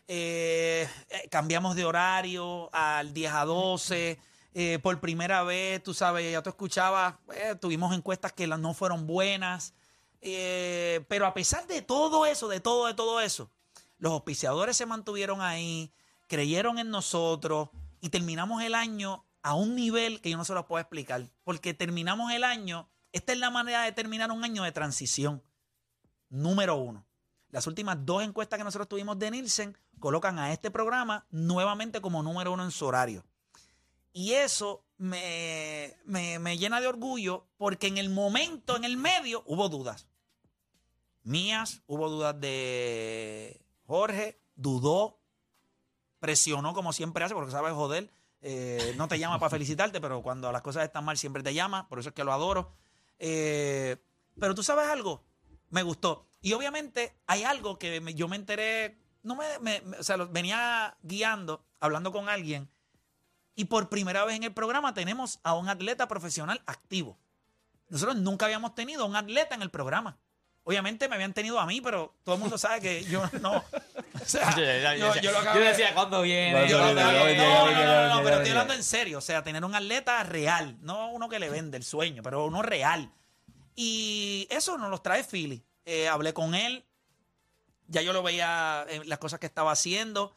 Eh, 0.07 0.87
eh, 1.09 1.27
cambiamos 1.29 1.75
de 1.75 1.85
horario 1.85 2.69
al 2.73 3.13
10 3.13 3.31
a 3.33 3.45
12. 3.45 4.19
eh, 4.53 4.79
por 4.81 4.99
primera 4.99 5.43
vez, 5.43 5.81
tú 5.81 5.93
sabes, 5.93 6.31
ya 6.31 6.41
tú 6.43 6.49
escuchabas, 6.49 7.15
eh, 7.35 7.55
tuvimos 7.59 7.95
encuestas 7.95 8.31
que 8.33 8.45
no 8.47 8.73
fueron 8.73 9.07
buenas. 9.07 9.73
pero 10.21 11.25
a 11.25 11.33
pesar 11.33 11.67
de 11.67 11.81
todo 11.81 12.25
eso, 12.25 12.47
de 12.47 12.59
todo, 12.59 12.87
de 12.87 12.93
todo 12.93 13.19
eso, 13.19 13.49
los 13.97 14.13
auspiciadores 14.13 14.77
se 14.77 14.85
mantuvieron 14.85 15.41
ahí, 15.41 15.91
creyeron 16.27 16.79
en 16.79 16.89
nosotros 16.89 17.69
y 17.99 18.09
terminamos 18.09 18.61
el 18.63 18.75
año 18.75 19.25
a 19.43 19.53
un 19.53 19.75
nivel 19.75 20.21
que 20.21 20.29
yo 20.31 20.37
no 20.37 20.45
se 20.45 20.53
lo 20.53 20.65
puedo 20.65 20.81
explicar. 20.81 21.29
Porque 21.43 21.73
terminamos 21.73 22.31
el 22.31 22.43
año, 22.43 22.89
esta 23.11 23.33
es 23.33 23.39
la 23.39 23.51
manera 23.51 23.83
de 23.83 23.91
terminar 23.91 24.31
un 24.31 24.43
año 24.43 24.63
de 24.63 24.71
transición. 24.71 25.43
Número 26.29 26.75
uno. 26.75 27.05
Las 27.49 27.67
últimas 27.67 28.03
dos 28.03 28.23
encuestas 28.23 28.57
que 28.57 28.63
nosotros 28.63 28.87
tuvimos 28.89 29.19
de 29.19 29.29
Nielsen 29.29 29.77
colocan 29.99 30.39
a 30.39 30.51
este 30.51 30.71
programa 30.71 31.27
nuevamente 31.29 32.01
como 32.01 32.23
número 32.23 32.51
uno 32.51 32.63
en 32.63 32.71
su 32.71 32.85
horario. 32.85 33.23
Y 34.11 34.31
eso 34.31 34.83
me, 34.97 35.95
me, 36.05 36.39
me 36.39 36.57
llena 36.57 36.81
de 36.81 36.87
orgullo 36.87 37.45
porque 37.57 37.87
en 37.87 37.97
el 37.97 38.09
momento, 38.09 38.75
en 38.75 38.83
el 38.85 38.97
medio, 38.97 39.43
hubo 39.45 39.69
dudas. 39.69 40.07
mías, 41.23 41.81
hubo 41.87 42.09
dudas 42.09 42.39
de 42.39 43.61
Jorge, 43.85 44.39
dudó, 44.55 45.19
presionó 46.19 46.73
como 46.73 46.93
siempre 46.93 47.23
hace, 47.23 47.33
porque 47.33 47.51
sabe 47.51 47.71
joder. 47.71 48.09
Eh, 48.45 48.93
no 48.97 49.07
te 49.07 49.17
llama 49.17 49.39
para 49.39 49.49
felicitarte, 49.49 50.01
pero 50.01 50.21
cuando 50.21 50.51
las 50.51 50.61
cosas 50.61 50.83
están 50.83 51.05
mal 51.05 51.17
siempre 51.17 51.41
te 51.43 51.53
llama, 51.53 51.87
por 51.87 51.99
eso 51.99 52.09
es 52.09 52.15
que 52.15 52.23
lo 52.25 52.33
adoro. 52.33 52.73
Eh, 53.19 53.95
pero 54.39 54.53
tú 54.53 54.63
sabes 54.63 54.87
algo, 54.89 55.23
me 55.69 55.81
gustó. 55.83 56.27
Y 56.41 56.51
obviamente 56.53 57.15
hay 57.25 57.43
algo 57.43 57.79
que 57.79 58.01
me- 58.01 58.13
yo 58.15 58.27
me 58.27 58.35
enteré, 58.35 58.97
no 59.21 59.35
me, 59.35 59.45
me- 59.59 59.79
me- 59.81 59.97
o 59.97 60.03
sea, 60.03 60.17
lo- 60.17 60.27
venía 60.27 60.97
guiando, 61.03 61.63
hablando 61.79 62.11
con 62.11 62.27
alguien, 62.27 62.69
y 63.55 63.65
por 63.65 63.87
primera 63.87 64.25
vez 64.25 64.35
en 64.35 64.43
el 64.43 64.53
programa 64.53 64.93
tenemos 64.93 65.39
a 65.43 65.53
un 65.53 65.69
atleta 65.69 66.07
profesional 66.09 66.61
activo. 66.65 67.17
Nosotros 67.89 68.17
nunca 68.17 68.45
habíamos 68.47 68.75
tenido 68.75 69.03
a 69.03 69.07
un 69.07 69.15
atleta 69.15 69.55
en 69.55 69.61
el 69.61 69.69
programa. 69.69 70.17
Obviamente 70.65 71.07
me 71.07 71.15
habían 71.15 71.33
tenido 71.33 71.59
a 71.59 71.65
mí, 71.65 71.79
pero 71.81 72.15
todo 72.23 72.35
el 72.35 72.41
mundo 72.41 72.57
sabe 72.57 72.81
que 72.81 73.03
yo 73.05 73.23
no. 73.41 73.63
O 74.13 74.25
sea, 74.25 74.55
yo, 74.55 75.15
yo 75.21 75.31
lo 75.31 75.39
acabo 75.39 75.55
Yo 75.57 75.63
de- 75.63 75.69
decía, 75.69 75.93
¿cuándo 75.93 76.21
viene? 76.21 76.69
Yo 76.69 76.77
no, 76.77 76.93
no, 76.93 77.11
estoy 78.43 78.51
hablando 78.51 78.73
en 78.73 78.83
serio. 78.83 79.17
O 79.17 79.21
sea, 79.21 79.43
tener 79.43 79.63
un 79.65 79.75
atleta 79.75 80.23
real, 80.23 80.77
no 80.81 81.11
uno 81.11 81.29
que 81.29 81.39
le 81.39 81.49
vende 81.49 81.77
el 81.77 81.83
sueño, 81.83 82.21
pero 82.23 82.45
uno 82.45 82.61
real. 82.61 83.11
Y 83.75 84.47
eso 84.49 84.77
nos 84.77 84.89
los 84.89 85.01
trae 85.01 85.23
Philly. 85.23 85.63
Eh, 85.85 86.07
hablé 86.07 86.33
con 86.33 86.55
él, 86.55 86.85
ya 87.87 88.01
yo 88.01 88.13
lo 88.13 88.23
veía 88.23 88.85
en 88.87 89.07
las 89.09 89.19
cosas 89.19 89.39
que 89.39 89.45
estaba 89.45 89.71
haciendo. 89.71 90.35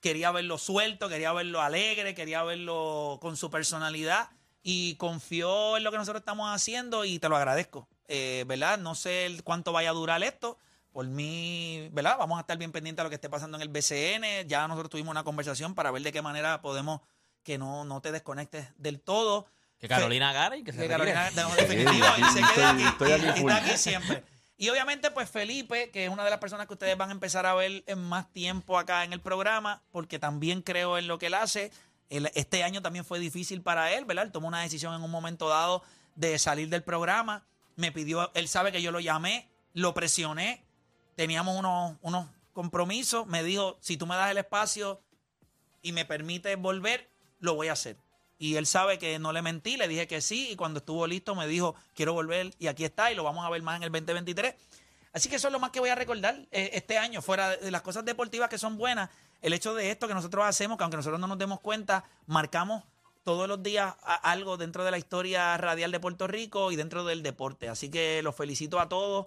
Quería 0.00 0.30
verlo 0.30 0.58
suelto, 0.58 1.08
quería 1.08 1.32
verlo 1.32 1.60
alegre, 1.60 2.14
quería 2.14 2.42
verlo 2.42 3.18
con 3.20 3.36
su 3.36 3.50
personalidad 3.50 4.30
y 4.62 4.96
confió 4.96 5.76
en 5.76 5.84
lo 5.84 5.90
que 5.90 5.98
nosotros 5.98 6.20
estamos 6.20 6.52
haciendo 6.54 7.04
y 7.04 7.18
te 7.18 7.28
lo 7.28 7.36
agradezco. 7.36 7.88
Eh, 8.08 8.44
¿Verdad? 8.46 8.78
No 8.78 8.94
sé 8.94 9.40
cuánto 9.44 9.72
vaya 9.72 9.90
a 9.90 9.94
durar 9.94 10.22
esto. 10.22 10.58
Por 10.92 11.06
mí, 11.06 11.88
¿verdad? 11.92 12.16
Vamos 12.18 12.38
a 12.38 12.40
estar 12.40 12.56
bien 12.56 12.72
pendientes 12.72 12.98
de 12.98 13.04
lo 13.04 13.10
que 13.10 13.16
esté 13.16 13.28
pasando 13.28 13.58
en 13.58 13.62
el 13.62 13.68
BCN. 13.68 14.48
Ya 14.48 14.66
nosotros 14.66 14.90
tuvimos 14.90 15.10
una 15.10 15.24
conversación 15.24 15.74
para 15.74 15.90
ver 15.90 16.02
de 16.02 16.12
qué 16.12 16.22
manera 16.22 16.62
podemos 16.62 17.00
que 17.46 17.58
no, 17.58 17.84
no 17.84 18.00
te 18.02 18.10
desconectes 18.10 18.66
del 18.76 19.00
todo. 19.00 19.46
Que 19.78 19.86
Carolina 19.88 20.32
gane 20.32 20.58
y 20.58 20.64
que 20.64 20.72
se 20.72 20.80
Que. 20.80 20.88
Carolina, 20.88 21.30
de- 21.30 21.44
definitivo, 21.62 22.06
y 22.18 22.24
se 22.32 22.40
estoy- 22.40 22.54
queda 22.56 22.70
aquí, 22.70 22.82
estoy 22.82 23.08
y- 23.10 23.12
aquí 23.14 23.24
y 23.26 23.28
está 23.40 23.56
aquí 23.56 23.76
siempre. 23.78 24.24
Y 24.58 24.68
obviamente, 24.70 25.10
pues 25.12 25.30
Felipe, 25.30 25.90
que 25.90 26.06
es 26.06 26.10
una 26.10 26.24
de 26.24 26.30
las 26.30 26.40
personas 26.40 26.66
que 26.66 26.72
ustedes 26.72 26.96
van 26.96 27.10
a 27.10 27.12
empezar 27.12 27.46
a 27.46 27.54
ver 27.54 27.84
en 27.86 28.02
más 28.02 28.32
tiempo 28.32 28.78
acá 28.78 29.04
en 29.04 29.12
el 29.12 29.20
programa, 29.20 29.82
porque 29.92 30.18
también 30.18 30.60
creo 30.62 30.98
en 30.98 31.06
lo 31.06 31.18
que 31.18 31.26
él 31.26 31.34
hace. 31.34 31.70
Él- 32.10 32.30
este 32.34 32.64
año 32.64 32.82
también 32.82 33.04
fue 33.04 33.20
difícil 33.20 33.62
para 33.62 33.92
él, 33.92 34.04
¿verdad? 34.06 34.24
Él 34.24 34.32
tomó 34.32 34.48
una 34.48 34.62
decisión 34.62 34.92
en 34.94 35.02
un 35.02 35.10
momento 35.10 35.48
dado 35.48 35.82
de 36.16 36.36
salir 36.40 36.68
del 36.68 36.82
programa. 36.82 37.44
Me 37.76 37.92
pidió, 37.92 38.30
él 38.34 38.48
sabe 38.48 38.72
que 38.72 38.82
yo 38.82 38.90
lo 38.90 38.98
llamé, 39.00 39.48
lo 39.74 39.92
presioné, 39.94 40.64
teníamos 41.14 41.56
unos, 41.56 41.96
unos 42.00 42.26
compromisos. 42.54 43.26
Me 43.26 43.42
dijo, 43.44 43.76
si 43.80 43.96
tú 43.98 44.06
me 44.06 44.16
das 44.16 44.30
el 44.30 44.38
espacio 44.38 45.00
y 45.82 45.92
me 45.92 46.04
permites 46.06 46.56
volver, 46.58 47.10
lo 47.46 47.54
voy 47.54 47.68
a 47.68 47.72
hacer. 47.72 47.96
Y 48.38 48.56
él 48.56 48.66
sabe 48.66 48.98
que 48.98 49.18
no 49.18 49.32
le 49.32 49.40
mentí, 49.40 49.78
le 49.78 49.88
dije 49.88 50.06
que 50.06 50.20
sí, 50.20 50.50
y 50.50 50.56
cuando 50.56 50.78
estuvo 50.80 51.06
listo 51.06 51.34
me 51.34 51.46
dijo, 51.46 51.74
quiero 51.94 52.12
volver, 52.12 52.54
y 52.58 52.66
aquí 52.66 52.84
está, 52.84 53.10
y 53.10 53.14
lo 53.14 53.24
vamos 53.24 53.46
a 53.46 53.48
ver 53.48 53.62
más 53.62 53.76
en 53.76 53.84
el 53.84 53.90
2023. 53.90 54.54
Así 55.14 55.30
que 55.30 55.36
eso 55.36 55.48
es 55.48 55.52
lo 55.52 55.58
más 55.58 55.70
que 55.70 55.80
voy 55.80 55.88
a 55.88 55.94
recordar 55.94 56.46
eh, 56.50 56.70
este 56.74 56.98
año, 56.98 57.22
fuera 57.22 57.56
de 57.56 57.70
las 57.70 57.80
cosas 57.80 58.04
deportivas 58.04 58.50
que 58.50 58.58
son 58.58 58.76
buenas, 58.76 59.08
el 59.40 59.54
hecho 59.54 59.74
de 59.74 59.90
esto 59.90 60.06
que 60.06 60.12
nosotros 60.12 60.44
hacemos, 60.44 60.76
que 60.76 60.84
aunque 60.84 60.98
nosotros 60.98 61.18
no 61.18 61.26
nos 61.26 61.38
demos 61.38 61.60
cuenta, 61.60 62.04
marcamos 62.26 62.84
todos 63.24 63.48
los 63.48 63.62
días 63.62 63.94
algo 64.22 64.56
dentro 64.56 64.84
de 64.84 64.90
la 64.90 64.98
historia 64.98 65.56
radial 65.56 65.90
de 65.90 65.98
Puerto 65.98 66.26
Rico 66.26 66.70
y 66.70 66.76
dentro 66.76 67.04
del 67.04 67.22
deporte. 67.22 67.68
Así 67.68 67.90
que 67.90 68.22
los 68.22 68.36
felicito 68.36 68.78
a 68.78 68.88
todos, 68.88 69.26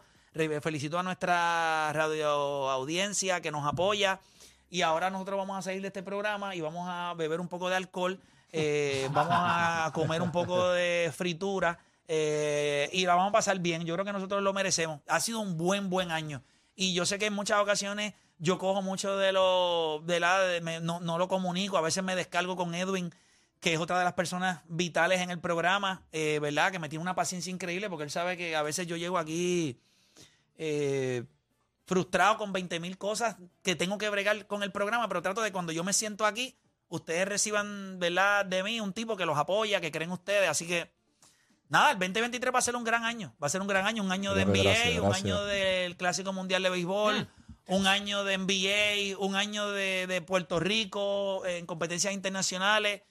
felicito 0.62 0.98
a 1.00 1.04
nuestra 1.04 1.92
radio 1.92 2.70
audiencia 2.70 3.42
que 3.42 3.52
nos 3.52 3.66
apoya. 3.66 4.22
Y 4.70 4.82
ahora 4.84 5.10
nosotros 5.10 5.38
vamos 5.38 5.58
a 5.58 5.62
salir 5.62 5.82
de 5.82 5.88
este 5.88 6.04
programa 6.04 6.56
y 6.56 6.62
vamos 6.62 6.86
a 6.90 7.14
beber 7.16 7.40
un 7.40 7.48
poco 7.48 7.70
de 7.70 7.76
alcohol, 7.76 8.20
eh, 8.52 9.08
vamos 9.12 9.34
a 9.36 9.92
comer 9.94 10.22
un 10.22 10.32
poco 10.32 10.70
de 10.72 11.12
fritura 11.16 11.80
eh, 12.08 12.90
y 12.94 13.06
la 13.06 13.16
vamos 13.16 13.30
a 13.30 13.34
pasar 13.34 13.60
bien. 13.60 13.84
Yo 13.86 13.94
creo 13.96 14.06
que 14.06 14.14
nosotros 14.14 14.42
lo 14.44 14.54
merecemos. 14.54 15.02
Ha 15.08 15.20
sido 15.20 15.40
un 15.40 15.58
buen, 15.58 15.90
buen 15.90 16.12
año. 16.12 16.44
Y 16.76 16.94
yo 16.94 17.06
sé 17.06 17.20
que 17.20 17.26
en 17.28 17.34
muchas 17.34 17.60
ocasiones 17.60 18.14
yo 18.38 18.58
cojo 18.58 18.82
mucho 18.82 19.18
de 19.18 19.32
lo, 19.32 20.02
de 20.06 20.20
la, 20.20 20.40
de- 20.40 20.62
me- 20.62 20.80
no, 20.80 21.00
no 21.00 21.18
lo 21.18 21.28
comunico, 21.28 21.78
a 21.78 21.82
veces 21.82 22.04
me 22.04 22.16
descargo 22.16 22.56
con 22.56 22.74
Edwin, 22.74 23.14
que 23.60 23.74
es 23.74 23.80
otra 23.80 23.98
de 24.00 24.06
las 24.06 24.14
personas 24.14 24.62
vitales 24.70 25.20
en 25.20 25.30
el 25.30 25.40
programa, 25.40 26.04
eh, 26.14 26.40
¿verdad? 26.42 26.72
Que 26.72 26.80
me 26.80 26.88
tiene 26.90 27.02
una 27.02 27.16
paciencia 27.16 27.52
increíble 27.52 27.90
porque 27.90 28.04
él 28.06 28.12
sabe 28.12 28.38
que 28.38 28.56
a 28.56 28.62
veces 28.62 28.88
yo 28.88 28.96
llego 28.96 29.18
aquí 29.18 29.78
eh, 30.58 31.26
frustrado 31.90 32.38
con 32.38 32.54
20 32.54 32.80
mil 32.80 33.00
cosas 33.00 33.36
que 33.64 33.76
tengo 33.76 33.98
que 33.98 34.08
bregar 34.10 34.46
con 34.46 34.62
el 34.62 34.72
programa, 34.72 35.08
pero 35.08 35.24
trato 35.24 35.42
de 35.42 35.52
cuando 35.52 35.72
yo 35.72 35.84
me 35.84 35.92
siento 35.92 36.24
aquí, 36.24 36.56
ustedes 36.88 37.28
reciban, 37.28 37.98
¿verdad? 37.98 38.46
De 38.46 38.62
mí 38.62 38.80
un 38.80 38.94
tipo 38.94 39.18
que 39.18 39.26
los 39.26 39.36
apoya, 39.36 39.82
que 39.82 39.92
creen 39.92 40.12
ustedes, 40.12 40.48
así 40.48 40.68
que 40.68 40.94
nada, 41.68 41.90
el 41.90 41.98
2023 41.98 42.54
va 42.54 42.60
a 42.60 42.62
ser 42.62 42.76
un 42.76 42.84
gran 42.84 43.06
año, 43.06 43.34
va 43.42 43.48
a 43.48 43.50
ser 43.50 43.60
un 43.62 43.68
gran 43.68 43.88
año, 43.88 44.04
un 44.04 44.12
año 44.12 44.36
de 44.36 44.46
NBA, 44.46 44.62
gracias, 44.62 45.00
un 45.00 45.10
gracias. 45.10 45.26
año 45.26 45.44
del 45.46 45.98
Clásico 45.98 46.32
Mundial 46.32 46.62
de 46.62 46.70
Béisbol, 46.70 47.28
un 47.66 47.88
año 47.88 48.24
de 48.24 48.38
NBA, 48.38 49.18
un 49.18 49.36
año 49.36 49.72
de, 49.72 50.06
de 50.06 50.22
Puerto 50.22 50.60
Rico 50.60 51.44
en 51.48 51.66
competencias 51.66 52.14
internacionales. 52.14 53.02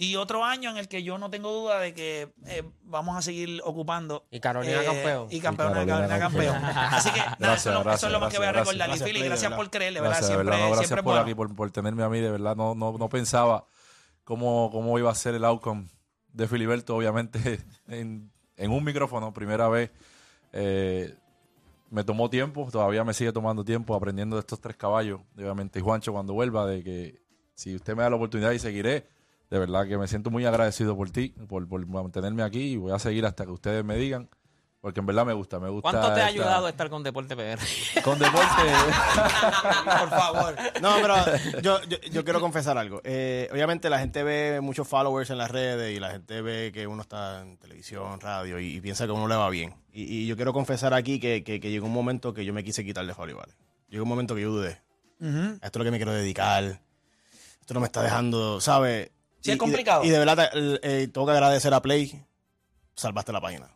Y 0.00 0.14
otro 0.14 0.44
año 0.44 0.70
en 0.70 0.76
el 0.76 0.86
que 0.86 1.02
yo 1.02 1.18
no 1.18 1.28
tengo 1.28 1.50
duda 1.52 1.80
de 1.80 1.92
que 1.92 2.32
eh, 2.46 2.62
vamos 2.84 3.16
a 3.16 3.20
seguir 3.22 3.60
ocupando. 3.64 4.24
Y 4.30 4.38
Carolina 4.38 4.84
campeón. 4.84 5.26
Y 5.28 5.40
campeón, 5.40 5.70
Y 5.72 5.74
Carolina 5.74 5.92
Carolina 5.96 6.18
campeón. 6.20 6.52
campeón. 6.54 6.76
Así 6.94 7.10
que 7.10 7.18
nada, 7.18 7.36
Gracias, 7.40 7.66
eso, 7.66 7.68
es 7.70 7.74
lo- 7.74 7.80
eso 7.80 7.80
es 7.80 7.84
gracias, 7.84 8.12
lo 8.12 8.20
más 8.20 8.32
que 8.32 8.38
voy 8.38 8.46
a 8.46 8.52
gracias, 8.52 8.66
recordar. 8.74 8.86
Y 8.86 8.90
gracias. 8.90 9.08
Philly, 9.08 9.18
Gracias, 9.18 9.28
gracias 9.42 9.50
de 9.50 9.56
por 9.56 9.70
creerle, 9.70 10.00
¿verdad? 10.00 10.16
Gracias, 10.18 10.28
de 10.30 10.34
siempre 10.36 10.50
verdad, 10.50 10.60
no, 10.64 10.66
gracias 10.70 10.86
siempre 10.86 11.02
por 11.02 11.12
bueno. 11.14 11.22
aquí, 11.24 11.34
por, 11.34 11.56
por 11.56 11.70
tenerme 11.72 12.02
a 12.04 12.08
mí, 12.08 12.20
de 12.20 12.30
verdad. 12.30 12.54
No, 12.56 12.74
no, 12.76 12.96
no 12.96 13.08
pensaba 13.08 13.66
cómo, 14.22 14.70
cómo 14.70 14.96
iba 15.00 15.10
a 15.10 15.14
ser 15.16 15.34
el 15.34 15.44
outcome 15.44 15.88
de 16.32 16.46
Filiberto, 16.46 16.94
obviamente, 16.94 17.58
en, 17.88 18.30
en 18.56 18.70
un 18.70 18.84
micrófono, 18.84 19.34
primera 19.34 19.68
vez. 19.68 19.90
Eh, 20.52 21.12
me 21.90 22.04
tomó 22.04 22.30
tiempo, 22.30 22.68
todavía 22.70 23.02
me 23.02 23.14
sigue 23.14 23.32
tomando 23.32 23.64
tiempo 23.64 23.96
aprendiendo 23.96 24.36
de 24.36 24.40
estos 24.40 24.60
tres 24.60 24.76
caballos, 24.76 25.20
obviamente. 25.36 25.80
Y 25.80 25.82
Juancho, 25.82 26.12
cuando 26.12 26.34
vuelva, 26.34 26.66
de 26.66 26.84
que 26.84 27.20
si 27.54 27.74
usted 27.74 27.96
me 27.96 28.04
da 28.04 28.10
la 28.10 28.16
oportunidad 28.16 28.52
y 28.52 28.58
seguiré, 28.60 29.08
de 29.50 29.58
verdad 29.58 29.86
que 29.86 29.96
me 29.98 30.06
siento 30.08 30.30
muy 30.30 30.44
agradecido 30.46 30.96
por 30.96 31.10
ti, 31.10 31.30
por, 31.48 31.66
por 31.68 31.84
mantenerme 31.86 32.42
aquí 32.42 32.72
y 32.72 32.76
voy 32.76 32.92
a 32.92 32.98
seguir 32.98 33.24
hasta 33.26 33.44
que 33.44 33.50
ustedes 33.52 33.84
me 33.84 33.96
digan. 33.96 34.28
Porque 34.80 35.00
en 35.00 35.06
verdad 35.06 35.26
me 35.26 35.32
gusta, 35.32 35.58
me 35.58 35.68
gusta. 35.68 35.90
¿Cuánto 35.90 36.06
te 36.14 36.20
ha 36.20 36.28
esta- 36.28 36.40
ayudado 36.44 36.66
a 36.66 36.70
estar 36.70 36.88
con 36.88 37.02
Deporte 37.02 37.34
PR? 37.34 37.58
Con 38.04 38.16
deporte. 38.16 38.46
Por 39.84 40.08
favor. 40.10 40.54
No, 40.80 40.94
pero 41.02 41.16
yo, 41.60 41.82
yo, 41.88 41.98
yo 42.12 42.22
quiero 42.24 42.40
confesar 42.40 42.78
algo. 42.78 43.00
Eh, 43.02 43.48
obviamente 43.52 43.90
la 43.90 43.98
gente 43.98 44.22
ve 44.22 44.60
muchos 44.62 44.86
followers 44.86 45.30
en 45.30 45.38
las 45.38 45.50
redes 45.50 45.96
y 45.96 45.98
la 46.00 46.10
gente 46.12 46.42
ve 46.42 46.70
que 46.72 46.86
uno 46.86 47.02
está 47.02 47.40
en 47.42 47.58
televisión, 47.58 48.20
radio 48.20 48.60
y, 48.60 48.76
y 48.76 48.80
piensa 48.80 49.04
que 49.06 49.10
a 49.10 49.14
uno 49.14 49.26
le 49.26 49.34
va 49.34 49.50
bien. 49.50 49.74
Y, 49.92 50.02
y 50.04 50.26
yo 50.28 50.36
quiero 50.36 50.52
confesar 50.52 50.94
aquí 50.94 51.18
que, 51.18 51.42
que- 51.42 51.58
que 51.58 51.70
llegó 51.72 51.86
un 51.86 51.92
momento 51.92 52.32
que 52.32 52.44
yo 52.44 52.52
me 52.54 52.62
quise 52.62 52.84
quitar 52.84 53.04
de 53.04 53.14
Folibales. 53.14 53.56
Llegó 53.88 54.04
un 54.04 54.08
momento 54.08 54.36
que 54.36 54.42
yo 54.42 54.50
dudé. 54.52 54.80
Esto 55.20 55.66
es 55.66 55.76
lo 55.76 55.84
que 55.84 55.90
me 55.90 55.96
quiero 55.96 56.12
dedicar. 56.12 56.80
Esto 57.60 57.74
no 57.74 57.80
me 57.80 57.86
está 57.86 58.00
dejando, 58.02 58.60
¿sabes? 58.60 59.10
Sí, 59.40 59.50
Y- 59.50 59.52
es 59.52 59.52
y 59.52 59.52
de- 59.52 59.58
complicado. 59.58 60.04
Y 60.04 60.08
de, 60.10 60.18
verdad 60.18 60.50
eh, 60.54 61.08
tengo 61.12 61.26
que 61.26 61.32
agradecer 61.32 61.72
a 61.74 61.82
Play. 61.82 62.24
Salvaste 62.94 63.32
la 63.32 63.40
página. 63.40 63.68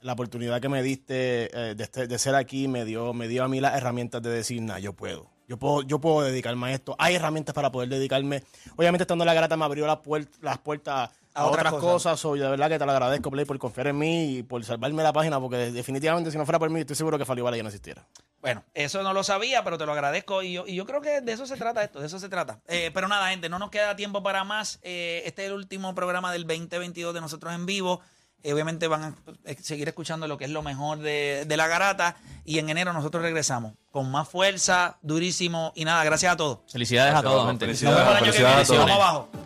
La 0.00 0.12
oportunidad 0.12 0.60
que 0.60 0.68
me 0.68 0.82
diste 0.82 1.50
eh, 1.70 1.74
de, 1.74 1.84
este- 1.84 2.06
de 2.06 2.18
ser 2.18 2.34
aquí 2.34 2.68
me 2.68 2.84
dio, 2.84 3.12
me 3.14 3.28
dio 3.28 3.44
a 3.44 3.48
mí 3.48 3.60
las 3.60 3.74
herramientas 3.76 4.22
de 4.22 4.30
decir, 4.30 4.60
nah, 4.62 4.78
yo 4.78 4.92
puedo. 4.92 5.30
Yo 5.46 5.58
puedo, 5.58 5.82
yo 5.82 6.00
puedo 6.00 6.22
dedicarme 6.22 6.68
a 6.68 6.72
esto. 6.72 6.96
Hay 6.98 7.14
herramientas 7.16 7.54
para 7.54 7.70
poder 7.70 7.90
dedicarme. 7.90 8.42
Obviamente, 8.76 9.02
estando 9.02 9.24
en 9.24 9.26
la 9.26 9.34
garata 9.34 9.56
me 9.58 9.64
abrió 9.66 9.86
la 9.86 10.00
las 10.40 10.58
puertas 10.58 11.10
a, 11.34 11.46
otras 11.46 11.66
otras 11.66 11.82
cosas. 11.82 12.20
cosas. 12.22 12.40
De 12.40 12.48
verdad 12.48 12.68
que 12.68 12.78
te 12.78 12.86
lo 12.86 12.92
agradezco, 12.92 13.30
Play, 13.30 13.44
por 13.44 13.58
confiar 13.58 13.88
en 13.88 13.98
mí 13.98 14.38
y 14.38 14.42
por 14.42 14.64
salvarme 14.64 15.02
la 15.02 15.12
página, 15.12 15.40
porque 15.40 15.72
definitivamente 15.72 16.30
si 16.30 16.38
no 16.38 16.44
fuera 16.44 16.58
por 16.58 16.70
mí, 16.70 16.80
estoy 16.80 16.96
seguro 16.96 17.18
que 17.18 17.24
Falibala 17.24 17.56
ya 17.56 17.62
no 17.62 17.68
existiera. 17.68 18.06
Bueno, 18.40 18.62
eso 18.74 19.02
no 19.02 19.12
lo 19.12 19.24
sabía, 19.24 19.64
pero 19.64 19.78
te 19.78 19.86
lo 19.86 19.92
agradezco 19.92 20.42
y 20.42 20.52
yo, 20.52 20.64
y 20.66 20.74
yo 20.74 20.86
creo 20.86 21.00
que 21.00 21.20
de 21.20 21.32
eso 21.32 21.46
se 21.46 21.56
trata 21.56 21.82
esto, 21.82 22.00
de 22.00 22.06
eso 22.06 22.18
se 22.18 22.28
trata. 22.28 22.60
Eh, 22.68 22.90
pero 22.94 23.08
nada, 23.08 23.30
gente, 23.30 23.48
no 23.48 23.58
nos 23.58 23.70
queda 23.70 23.96
tiempo 23.96 24.22
para 24.22 24.44
más. 24.44 24.78
Eh, 24.82 25.22
este 25.26 25.42
es 25.42 25.48
el 25.48 25.54
último 25.54 25.94
programa 25.94 26.32
del 26.32 26.46
2022 26.46 27.14
de 27.14 27.20
nosotros 27.20 27.54
en 27.54 27.66
vivo. 27.66 28.00
Eh, 28.42 28.52
obviamente 28.52 28.86
van 28.86 29.02
a 29.02 29.14
seguir 29.62 29.88
escuchando 29.88 30.28
lo 30.28 30.36
que 30.36 30.44
es 30.44 30.50
lo 30.50 30.62
mejor 30.62 30.98
de, 30.98 31.44
de 31.46 31.56
la 31.56 31.66
garata 31.66 32.16
y 32.44 32.58
en 32.58 32.68
enero 32.68 32.92
nosotros 32.92 33.22
regresamos 33.22 33.72
con 33.90 34.10
más 34.10 34.28
fuerza, 34.28 34.98
durísimo 35.00 35.72
y 35.74 35.86
nada, 35.86 36.04
gracias 36.04 36.34
a 36.34 36.36
todos. 36.36 36.58
Felicidades 36.70 37.14
a 37.14 37.22
todos, 37.22 37.46
gente. 37.46 37.66
Nos 37.66 37.78
Felicidades. 37.80 37.98
vemos 37.98 38.10
el 38.10 38.24
año 38.24 38.32
que 38.32 38.38
viene, 38.38 38.54
felicidades 38.54 38.70
a 38.70 38.74
todos. 38.74 38.90
vamos 38.90 39.04
abajo. 39.04 39.43